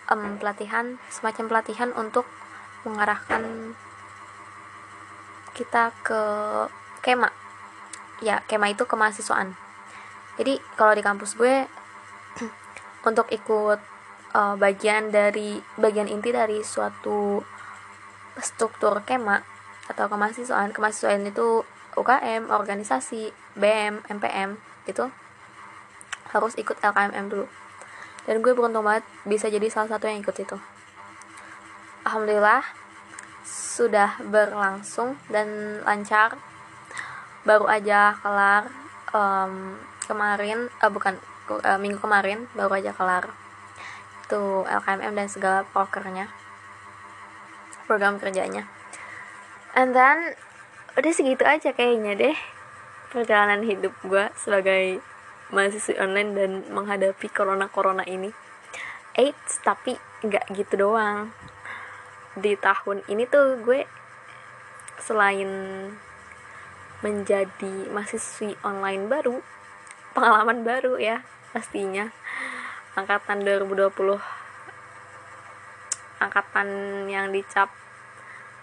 [0.07, 2.23] um, pelatihan semacam pelatihan untuk
[2.87, 3.75] mengarahkan
[5.51, 6.21] kita ke
[7.03, 7.33] kema.
[8.23, 9.57] Ya kema itu kemahasiswaan.
[10.37, 11.65] Jadi kalau di kampus gue
[13.09, 13.79] untuk ikut
[14.37, 17.41] uh, bagian dari bagian inti dari suatu
[18.37, 19.41] struktur kema
[19.89, 21.65] atau kemahasiswaan kemahasiswaan itu
[21.97, 25.09] UKM organisasi BM MPM itu
[26.31, 27.45] harus ikut LKMM dulu.
[28.27, 30.57] Dan gue beruntung banget bisa jadi salah satu yang ikut itu.
[32.03, 32.63] Alhamdulillah
[33.47, 36.35] sudah berlangsung dan lancar.
[37.47, 38.67] Baru aja kelar
[39.15, 41.15] um, kemarin uh, bukan
[41.63, 43.31] uh, minggu kemarin baru aja kelar.
[44.27, 46.27] Itu LKMM dan segala prokernya
[47.87, 48.67] program kerjanya.
[49.71, 50.35] And then
[50.99, 52.37] udah segitu aja kayaknya deh
[53.13, 54.99] perjalanan hidup gue sebagai
[55.47, 58.31] mahasiswa online dan menghadapi corona corona ini.
[59.15, 61.31] AIDS tapi nggak gitu doang.
[62.37, 63.87] Di tahun ini tuh gue
[65.01, 65.49] selain
[67.01, 69.39] menjadi mahasiswi online baru
[70.17, 71.23] pengalaman baru ya
[71.55, 72.11] pastinya.
[72.97, 73.93] Angkatan 2020
[76.17, 76.67] angkatan
[77.05, 77.69] yang dicap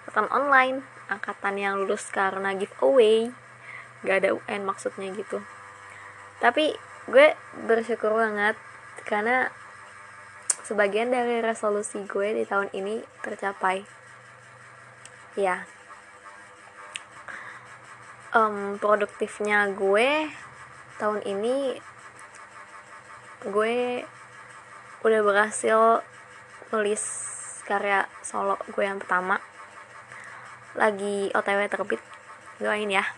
[0.05, 3.31] angkatan online angkatan yang lulus karena giveaway.
[4.05, 5.41] Gak ada UN maksudnya gitu
[6.45, 6.77] tapi
[7.09, 7.33] gue
[7.65, 8.53] bersyukur banget
[9.09, 9.49] karena
[10.69, 13.81] sebagian dari resolusi gue di tahun ini tercapai.
[15.41, 15.65] Ya.
[18.37, 20.29] Um, produktifnya gue
[21.01, 21.81] tahun ini
[23.49, 24.05] gue
[25.01, 26.05] udah berhasil
[26.77, 27.03] nulis
[27.65, 29.41] karya solo gue yang pertama.
[30.77, 32.05] Lagi otw terbit
[32.61, 33.09] doain ya.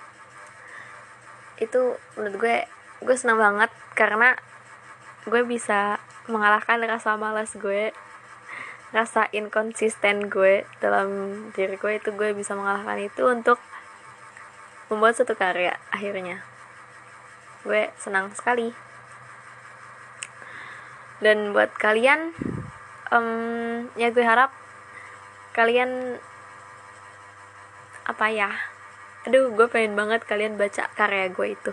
[1.58, 4.36] Itu menurut gue gue senang banget karena
[5.26, 5.98] gue bisa
[6.30, 7.92] mengalahkan rasa malas gue
[8.94, 11.10] rasa inkonsisten gue dalam
[11.52, 13.58] diri gue itu gue bisa mengalahkan itu untuk
[14.88, 16.40] membuat satu karya akhirnya.
[17.66, 18.70] Gue senang sekali.
[21.18, 22.32] Dan buat kalian
[23.10, 24.54] um, ya gue harap
[25.52, 26.22] kalian
[28.06, 28.50] apa ya?
[29.26, 31.72] Aduh gue pengen banget kalian baca karya gue itu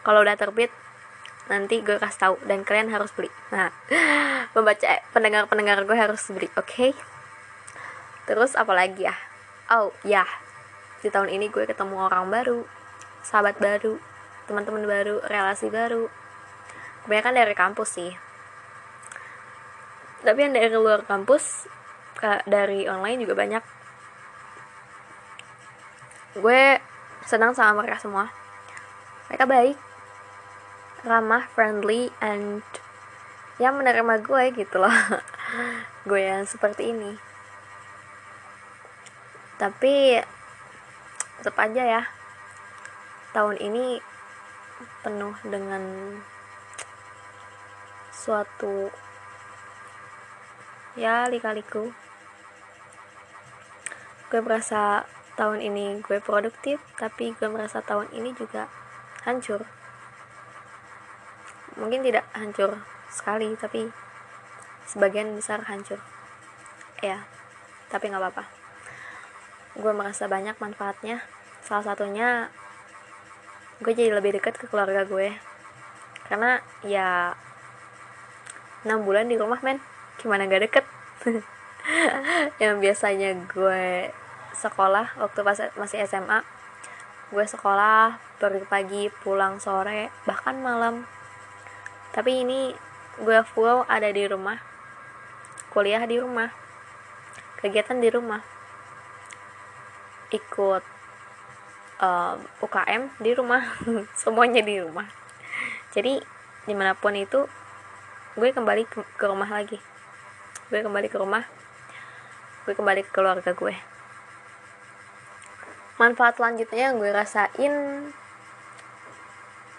[0.00, 0.72] kalau udah terbit
[1.50, 3.28] nanti gue kasih tahu dan kalian harus beli.
[3.50, 3.74] Nah
[4.54, 6.66] membaca eh, pendengar pendengar gue harus beli oke?
[6.66, 6.92] Okay?
[8.30, 9.16] terus apa lagi ya?
[9.74, 10.22] Oh ya.
[11.02, 12.62] Di tahun ini gue ketemu orang baru
[13.26, 13.98] sahabat baru
[14.46, 16.06] teman-teman baru relasi baru.
[17.02, 18.12] Kebanyakan dari kampus sih.
[20.22, 21.66] Tapi yang dari luar kampus
[22.46, 23.64] dari online juga banyak.
[26.38, 26.78] Gue
[27.26, 28.30] senang sama mereka semua.
[29.26, 29.89] Mereka baik
[31.04, 32.60] ramah friendly and
[33.60, 34.92] yang menerima gue gitu loh.
[36.08, 37.12] Gue yang seperti ini.
[39.60, 40.16] Tapi
[41.40, 42.02] tetap aja ya
[43.36, 44.00] tahun ini
[45.04, 45.82] penuh dengan
[48.12, 48.88] suatu
[50.96, 51.92] ya lika-liku.
[54.32, 55.04] Gue merasa
[55.36, 58.68] tahun ini gue produktif tapi gue merasa tahun ini juga
[59.24, 59.64] hancur
[61.78, 63.90] mungkin tidak hancur sekali tapi
[64.86, 65.98] sebagian besar hancur.
[67.02, 67.26] Ya
[67.90, 68.44] tapi nggak apa-apa.
[69.78, 71.22] Gue merasa banyak manfaatnya.
[71.62, 72.48] Salah satunya
[73.82, 75.34] gue jadi lebih dekat ke keluarga gue.
[76.30, 77.34] Karena ya
[78.86, 79.82] enam bulan di rumah men.
[80.22, 80.84] Gimana gak deket?
[82.62, 84.12] Yang biasanya gue
[84.60, 86.44] sekolah waktu pas masih SMA
[87.30, 91.06] gue sekolah pergi pagi pulang sore bahkan malam
[92.10, 92.74] tapi ini
[93.20, 94.58] gue full ada di rumah.
[95.70, 96.50] Kuliah di rumah.
[97.62, 98.42] Kegiatan di rumah.
[100.34, 100.82] Ikut
[102.02, 103.62] eh, UKM di rumah.
[104.20, 105.06] Semuanya di rumah.
[105.94, 106.18] Jadi
[106.66, 107.46] di mana pun itu
[108.34, 109.78] gue kembali ke, ke rumah lagi.
[110.70, 111.46] Gue kembali ke rumah.
[112.66, 113.74] Gue kembali ke keluarga gue.
[116.00, 117.74] Manfaat selanjutnya yang gue rasain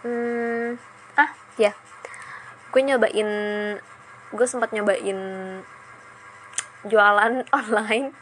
[0.05, 0.77] hmm,
[1.17, 1.73] ah ya
[2.71, 3.29] gue nyobain
[4.31, 5.19] gue sempat nyobain
[6.87, 8.15] jualan online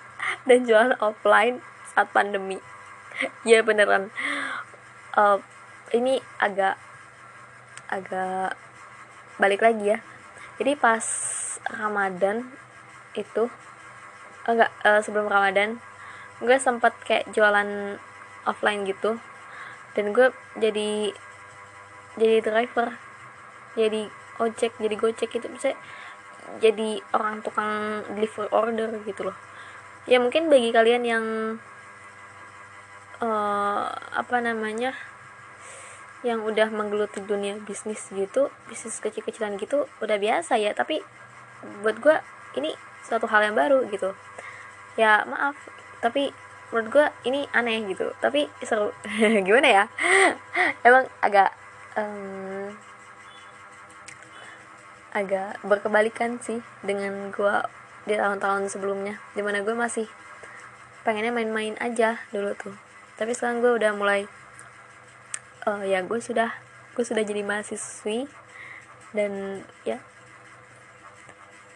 [0.44, 1.62] dan jualan offline
[1.94, 2.60] saat pandemi.
[3.46, 4.10] Ya beneran.
[5.16, 5.40] Uh,
[5.94, 6.80] ini agak
[7.90, 8.56] agak
[9.42, 10.00] balik lagi ya.
[10.60, 11.04] Jadi pas
[11.70, 12.48] ramadan
[13.16, 13.48] itu
[14.48, 15.82] enggak uh, sebelum ramadan
[16.40, 18.00] gue sempet kayak jualan
[18.48, 19.20] offline gitu.
[19.94, 21.12] Dan gue jadi
[22.16, 22.96] jadi driver.
[23.76, 25.76] Jadi ojek jadi gojek gitu bisa
[26.58, 29.38] jadi orang tukang deliver order gitu loh.
[30.10, 31.26] Ya mungkin bagi kalian yang
[33.22, 34.98] uh, apa namanya
[36.26, 40.74] yang udah menggeluti dunia bisnis gitu bisnis kecil-kecilan gitu udah biasa ya.
[40.74, 41.06] Tapi
[41.86, 42.18] buat gue
[42.58, 42.74] ini
[43.06, 44.18] suatu hal yang baru gitu.
[44.98, 45.56] Ya maaf
[46.02, 46.34] tapi
[46.74, 48.10] menurut gue ini aneh gitu.
[48.18, 48.90] Tapi seru.
[49.46, 49.84] Gimana ya?
[50.88, 51.54] Emang agak
[51.94, 52.49] um,
[55.10, 57.56] agak berkebalikan sih dengan gue
[58.06, 60.06] di tahun-tahun sebelumnya di mana gue masih
[61.02, 62.76] pengennya main-main aja dulu tuh.
[63.18, 64.30] Tapi sekarang gue udah mulai
[65.66, 66.54] uh, ya gue sudah
[66.94, 68.30] gue sudah jadi mahasiswi
[69.16, 70.00] dan ya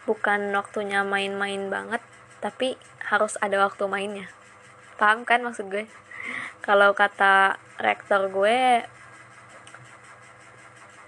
[0.04, 2.04] bukan waktunya main-main banget
[2.44, 2.76] tapi
[3.08, 4.28] harus ada waktu mainnya.
[5.00, 5.88] Paham kan maksud gue?
[6.64, 8.84] Kalau kata rektor gue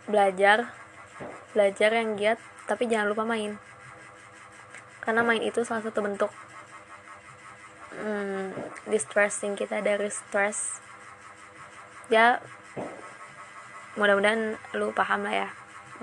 [0.06, 0.85] belajar
[1.56, 2.36] belajar yang giat
[2.68, 3.56] tapi jangan lupa main.
[5.00, 6.30] Karena main itu salah satu bentuk
[7.96, 8.52] hmm,
[8.92, 10.84] distressing kita dari stress.
[12.12, 12.44] Ya
[13.96, 15.50] mudah-mudahan lu paham lah ya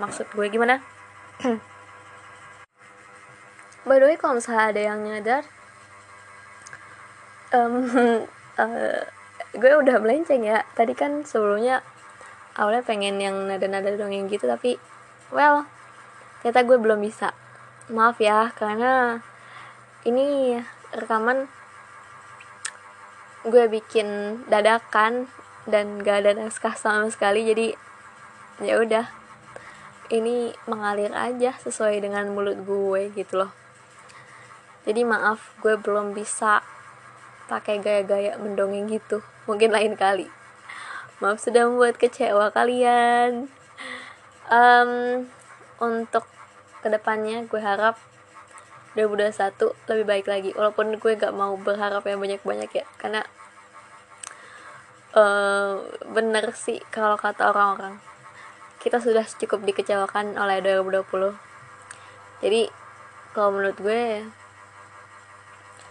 [0.01, 0.81] maksud gue gimana?
[3.85, 5.43] By the way kalau misalnya ada yang nyadar
[7.53, 7.85] um,
[8.57, 8.99] uh,
[9.61, 10.65] gue udah melenceng ya.
[10.73, 11.85] Tadi kan sebelumnya
[12.57, 14.77] awalnya pengen yang nada-nada dongeng gitu tapi
[15.33, 15.65] well
[16.39, 17.33] ternyata gue belum bisa.
[17.89, 19.19] Maaf ya karena
[20.05, 20.55] ini
[20.93, 21.49] rekaman
[23.43, 25.27] gue bikin dadakan
[25.67, 27.67] dan gak ada naskah sama sekali jadi
[28.61, 29.07] ya udah.
[30.13, 33.51] Ini mengalir aja sesuai dengan mulut gue gitu loh.
[34.83, 36.59] Jadi maaf gue belum bisa
[37.47, 39.23] pakai gaya-gaya mendongeng gitu.
[39.47, 40.27] Mungkin lain kali.
[41.23, 43.47] Maaf sudah membuat kecewa kalian
[44.49, 45.23] um,
[45.83, 46.25] untuk
[46.83, 47.95] ke depannya gue harap
[48.95, 50.49] 2021 lebih baik lagi.
[50.55, 52.85] Walaupun gue gak mau berharap yang banyak-banyak ya.
[52.99, 53.21] Karena
[55.15, 57.99] uh, bener sih kalau kata orang-orang.
[58.83, 61.53] Kita sudah cukup dikecewakan oleh 2020
[62.43, 62.67] jadi
[63.31, 64.27] kalau menurut gue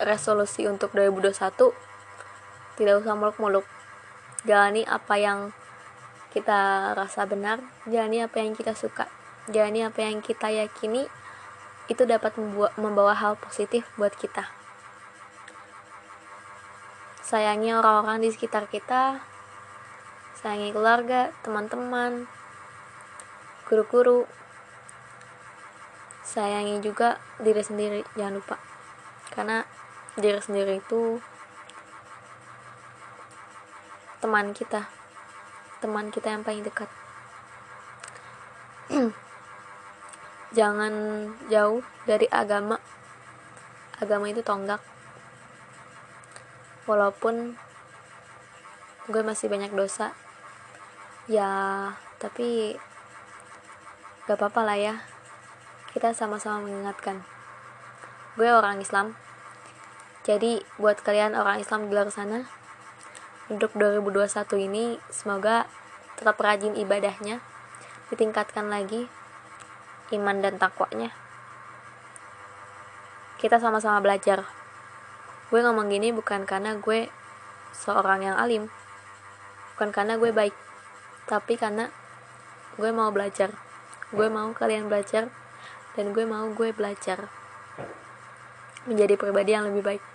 [0.05, 1.33] resolusi untuk 2021
[2.77, 3.65] tidak usah muluk-muluk.
[4.45, 5.57] Jalani apa yang
[6.33, 9.07] kita rasa benar jalani apa yang kita suka
[9.53, 11.07] jalani apa yang kita yakini
[11.91, 12.39] itu dapat
[12.79, 14.47] membawa hal positif buat kita.
[17.23, 19.25] Sayangi orang-orang di sekitar kita,
[20.39, 22.29] sayangi keluarga, teman-teman,
[23.67, 24.29] guru-guru,
[26.23, 28.57] sayangi juga diri sendiri, jangan lupa.
[29.33, 29.65] Karena
[30.15, 31.19] diri sendiri itu
[34.23, 34.87] teman kita,
[35.83, 36.87] teman kita yang paling dekat.
[40.53, 40.93] jangan
[41.49, 42.77] jauh dari agama.
[43.99, 44.81] Agama itu tonggak.
[46.85, 47.57] Walaupun
[49.09, 50.13] gue masih banyak dosa.
[51.27, 51.51] Ya
[52.21, 52.77] tapi
[54.29, 54.95] gak apa-apa lah ya.
[55.91, 57.25] Kita sama-sama mengingatkan.
[58.37, 59.17] Gue orang Islam.
[60.23, 62.62] Jadi buat kalian orang Islam di luar sana
[63.51, 65.67] untuk 2021 ini semoga
[66.15, 67.43] tetap rajin ibadahnya
[68.13, 69.11] ditingkatkan lagi
[70.15, 71.11] iman dan takwanya.
[73.41, 74.47] Kita sama-sama belajar.
[75.51, 77.11] Gue ngomong gini bukan karena gue
[77.75, 78.71] seorang yang alim.
[79.75, 80.55] Bukan karena gue baik
[81.27, 81.91] tapi karena
[82.79, 83.51] gue mau belajar.
[84.15, 85.33] Gue mau kalian belajar
[85.99, 87.27] dan gue mau gue belajar.
[88.87, 90.12] Menjadi pribadi yang lebih baik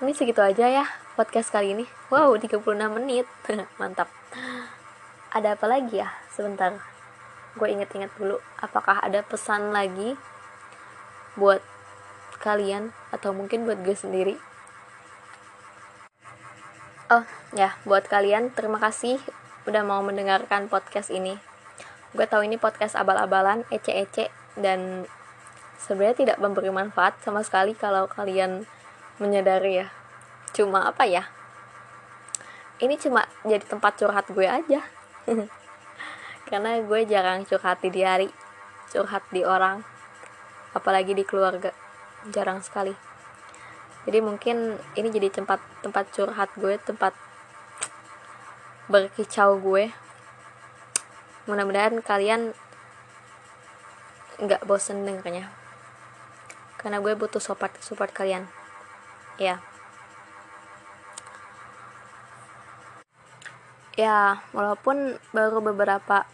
[0.00, 1.84] ini segitu aja ya podcast kali ini.
[2.08, 2.64] Wow 36
[2.96, 3.28] menit.
[3.80, 4.08] Mantap.
[5.28, 6.08] Ada apa lagi ya?
[6.32, 6.80] Sebentar.
[7.52, 8.40] Gue inget-inget dulu.
[8.64, 10.16] Apakah ada pesan lagi
[11.36, 11.60] buat
[12.40, 14.40] kalian atau mungkin buat gue sendiri?
[17.12, 19.20] Oh ya buat kalian terima kasih
[19.68, 21.36] udah mau mendengarkan podcast ini.
[22.16, 25.04] Gue tahu ini podcast abal-abalan ece-ece dan
[25.76, 28.64] sebenarnya tidak memberi manfaat sama sekali kalau kalian
[29.20, 29.86] menyadari ya.
[30.56, 31.28] Cuma apa ya?
[32.80, 34.80] Ini cuma jadi tempat curhat gue aja.
[36.48, 38.26] Karena gue jarang curhat di diari
[38.90, 39.86] curhat di orang
[40.74, 41.70] apalagi di keluarga
[42.34, 42.90] jarang sekali.
[44.08, 47.14] Jadi mungkin ini jadi tempat tempat curhat gue tempat
[48.90, 49.94] berkicau gue.
[51.46, 52.56] Mudah-mudahan kalian
[54.40, 55.52] nggak bosen dengernya.
[56.80, 58.48] Karena gue butuh support support kalian
[59.40, 59.56] ya
[63.96, 66.28] ya walaupun baru beberapa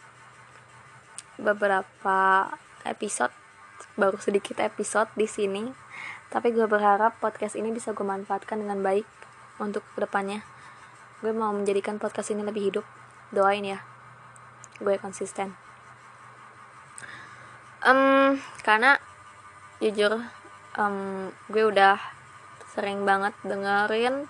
[1.40, 2.18] beberapa
[2.84, 3.32] episode
[3.96, 5.86] baru sedikit episode di sini
[6.26, 9.06] tapi gue berharap podcast ini bisa gue manfaatkan dengan baik
[9.62, 10.42] untuk ke depannya.
[11.22, 12.86] Gue mau menjadikan podcast ini lebih hidup.
[13.32, 13.80] Doain ya.
[14.82, 15.54] Gue konsisten.
[17.86, 18.98] Um, karena
[19.78, 20.18] jujur
[20.74, 22.15] um, gue udah
[22.76, 24.28] sering banget dengerin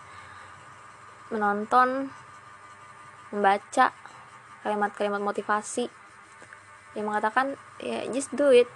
[1.34, 2.14] menonton
[3.34, 3.90] membaca
[4.62, 5.90] kalimat-kalimat motivasi
[6.94, 8.70] yang mengatakan ya just do it.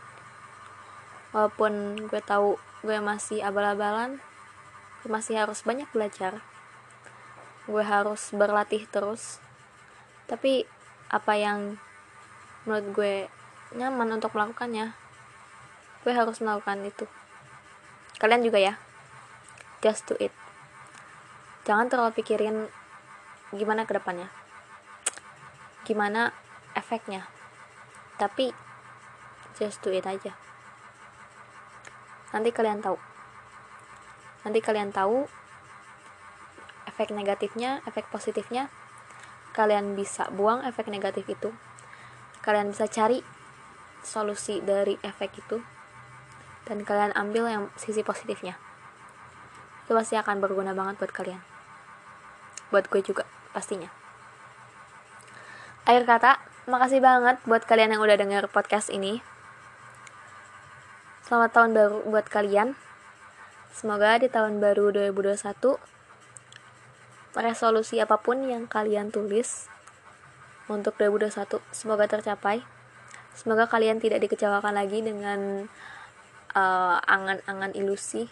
[1.31, 4.19] Walaupun gue tahu gue masih abal-abalan
[5.01, 6.43] gue masih harus banyak belajar.
[7.71, 9.39] Gue harus berlatih terus.
[10.27, 10.67] Tapi
[11.15, 11.79] apa yang
[12.67, 13.15] menurut gue
[13.79, 14.99] nyaman untuk melakukannya
[16.03, 17.07] gue harus melakukan itu.
[18.19, 18.90] Kalian juga ya
[19.85, 20.33] just do it.
[21.69, 22.69] Jangan terlalu pikirin
[23.53, 24.31] gimana ke depannya
[25.91, 26.31] gimana
[26.79, 27.27] efeknya.
[28.15, 28.55] Tapi
[29.59, 30.37] just do it aja.
[32.31, 32.95] Nanti kalian tahu.
[34.47, 35.27] Nanti kalian tahu
[36.87, 38.71] efek negatifnya efek positifnya.
[39.51, 41.51] Kalian bisa buang efek negatif itu.
[42.47, 43.19] Kalian bisa cari
[44.07, 45.59] solusi dari efek itu.
[46.71, 48.70] Dan kalian ambil yang sisi positifnya
[49.91, 51.43] itu pasti akan berguna banget buat kalian.
[52.71, 53.91] Buat gue juga pastinya.
[55.83, 56.39] Akhir kata
[56.71, 59.19] makasih banget buat kalian yang udah denger podcast ini.
[61.27, 62.79] Selamat tahun baru buat kalian.
[63.75, 65.43] Semoga di tahun baru 2021
[67.35, 69.67] resolusi apa pun yang kalian tulis
[70.71, 72.63] untuk 2021 semoga tercapai.
[73.35, 75.67] Semoga kalian tidak dikecewakan lagi dengan
[76.55, 78.31] uh, angan-angan ilusi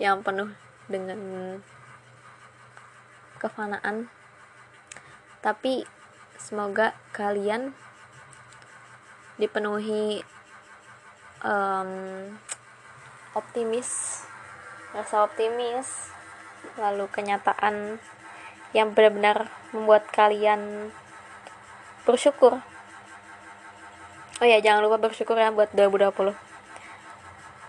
[0.00, 0.48] yang penuh
[0.88, 1.60] dengan
[3.36, 4.08] kefanaan.
[5.44, 5.84] Tapi
[6.40, 7.76] semoga kalian
[9.36, 10.24] dipenuhi
[11.44, 11.92] um,
[13.36, 14.20] optimis
[14.90, 16.10] rasa optimis
[16.76, 18.02] lalu kenyataan
[18.74, 20.90] yang benar-benar membuat kalian
[22.02, 22.58] bersyukur.
[24.40, 26.49] Oh ya jangan lupa bersyukur ya buat 2020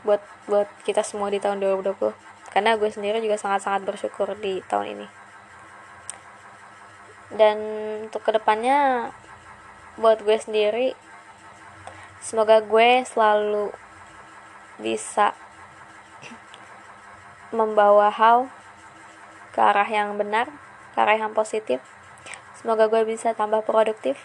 [0.01, 4.99] buat buat kita semua di tahun 2020 karena gue sendiri juga sangat-sangat bersyukur di tahun
[4.99, 5.07] ini.
[7.31, 7.57] Dan
[8.11, 9.09] untuk ke depannya
[9.95, 10.91] buat gue sendiri
[12.19, 13.71] semoga gue selalu
[14.83, 15.31] bisa
[17.57, 18.51] membawa hal
[19.55, 20.51] ke arah yang benar
[20.91, 21.79] ke arah yang positif.
[22.59, 24.19] Semoga gue bisa tambah produktif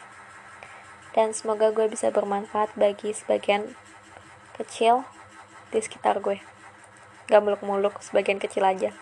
[1.16, 3.72] dan semoga gue bisa bermanfaat bagi sebagian
[4.60, 5.08] kecil
[5.76, 6.40] di sekitar gue.
[7.28, 8.96] Gak muluk-muluk sebagian kecil aja.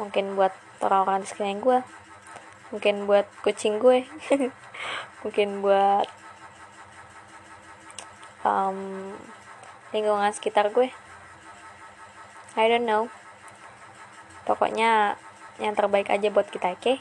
[0.00, 1.78] Mungkin buat orang-orang di sekeliling gue.
[2.72, 4.08] Mungkin buat kucing gue.
[5.22, 6.08] Mungkin buat
[8.40, 9.12] um,
[9.92, 10.88] lingkungan sekitar gue.
[12.56, 13.12] I don't know.
[14.48, 15.20] Pokoknya
[15.60, 16.80] yang terbaik aja buat kita oke?
[16.80, 16.96] Okay?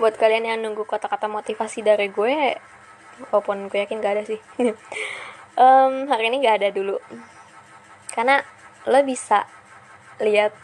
[0.00, 2.56] buat kalian yang nunggu kata-kata motivasi dari gue
[3.28, 4.40] walaupun gue yakin gak ada sih.
[5.60, 6.96] Um, hari ini gak ada dulu.
[8.16, 8.40] Karena
[8.88, 9.44] lo bisa
[10.16, 10.56] lihat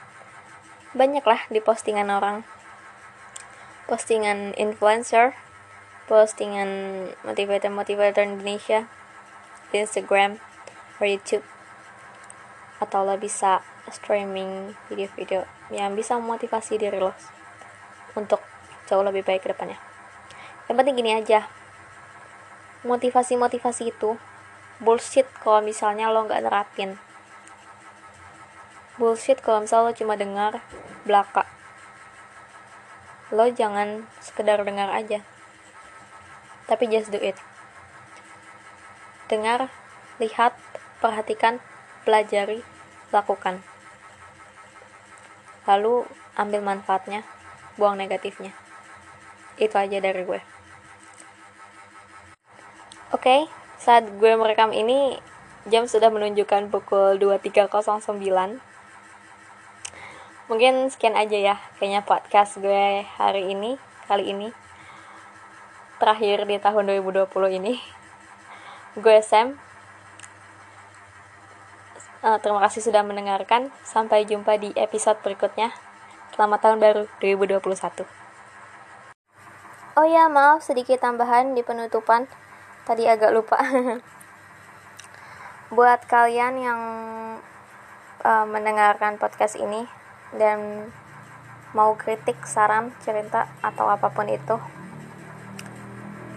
[0.96, 2.48] banyak lah di postingan orang.
[3.90, 5.36] Postingan influencer
[6.06, 6.70] postingan
[7.26, 8.86] motivator-motivator Indonesia
[9.74, 10.38] di Instagram
[10.96, 11.44] atau YouTube.
[12.78, 17.12] Atau lo bisa streaming video-video yang bisa memotivasi diri lo
[18.14, 18.38] untuk
[18.86, 19.78] jauh lebih baik ke depannya.
[20.70, 21.46] Yang penting gini aja
[22.86, 24.16] motivasi-motivasi itu.
[24.78, 26.96] Bullshit kalau misalnya lo nggak nerapin.
[28.96, 30.62] Bullshit kalau misalnya lo cuma dengar
[31.02, 31.44] belaka.
[33.34, 35.20] Lo jangan sekedar dengar aja.
[36.70, 37.36] Tapi just do it.
[39.26, 39.68] Dengar
[40.22, 40.54] lihat
[41.02, 41.58] perhatikan
[42.06, 42.62] pelajari
[43.10, 43.60] lakukan.
[45.66, 46.06] Lalu
[46.38, 47.26] ambil manfaatnya
[47.74, 48.54] buang negatifnya.
[49.58, 50.55] Itu aja dari gue
[53.14, 53.40] Oke, okay,
[53.78, 55.14] saat gue merekam ini
[55.70, 57.70] jam sudah menunjukkan pukul 23.09.
[60.50, 63.78] Mungkin sekian aja ya kayaknya podcast gue hari ini,
[64.10, 64.50] kali ini.
[66.02, 67.30] Terakhir di tahun 2020
[67.62, 67.78] ini.
[68.98, 69.54] Gue Sam.
[72.26, 73.70] Uh, terima kasih sudah mendengarkan.
[73.86, 75.70] Sampai jumpa di episode berikutnya.
[76.34, 78.02] Selamat tahun baru 2021.
[79.94, 82.26] Oh ya, maaf sedikit tambahan di penutupan
[82.86, 83.58] tadi agak lupa.
[85.76, 86.80] Buat kalian yang
[88.22, 89.90] uh, mendengarkan podcast ini
[90.38, 90.88] dan
[91.74, 94.56] mau kritik saran cerita atau apa pun itu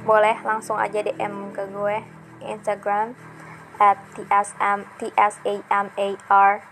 [0.10, 2.02] boleh langsung aja DM ke gue
[2.42, 3.14] Instagram
[3.78, 6.66] at tsm tsamar ataa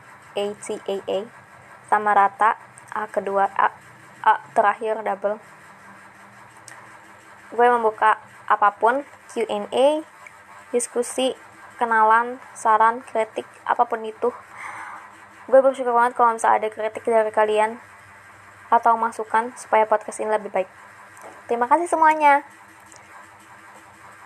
[1.87, 2.57] sama rata
[2.91, 3.69] a kedua a,
[4.25, 5.37] a terakhir double.
[7.53, 8.16] Gue membuka
[8.47, 10.01] apa pun Q&A,
[10.71, 11.35] diskusi,
[11.77, 14.31] kenalan, saran, kritik, apa pun itu.
[15.47, 17.79] Gue bersyukur banget kalau misalnya ada kritik dari kalian
[18.67, 20.67] atau masukan supaya podcast ini lebih baik.
[21.47, 22.43] Terima kasih semuanya.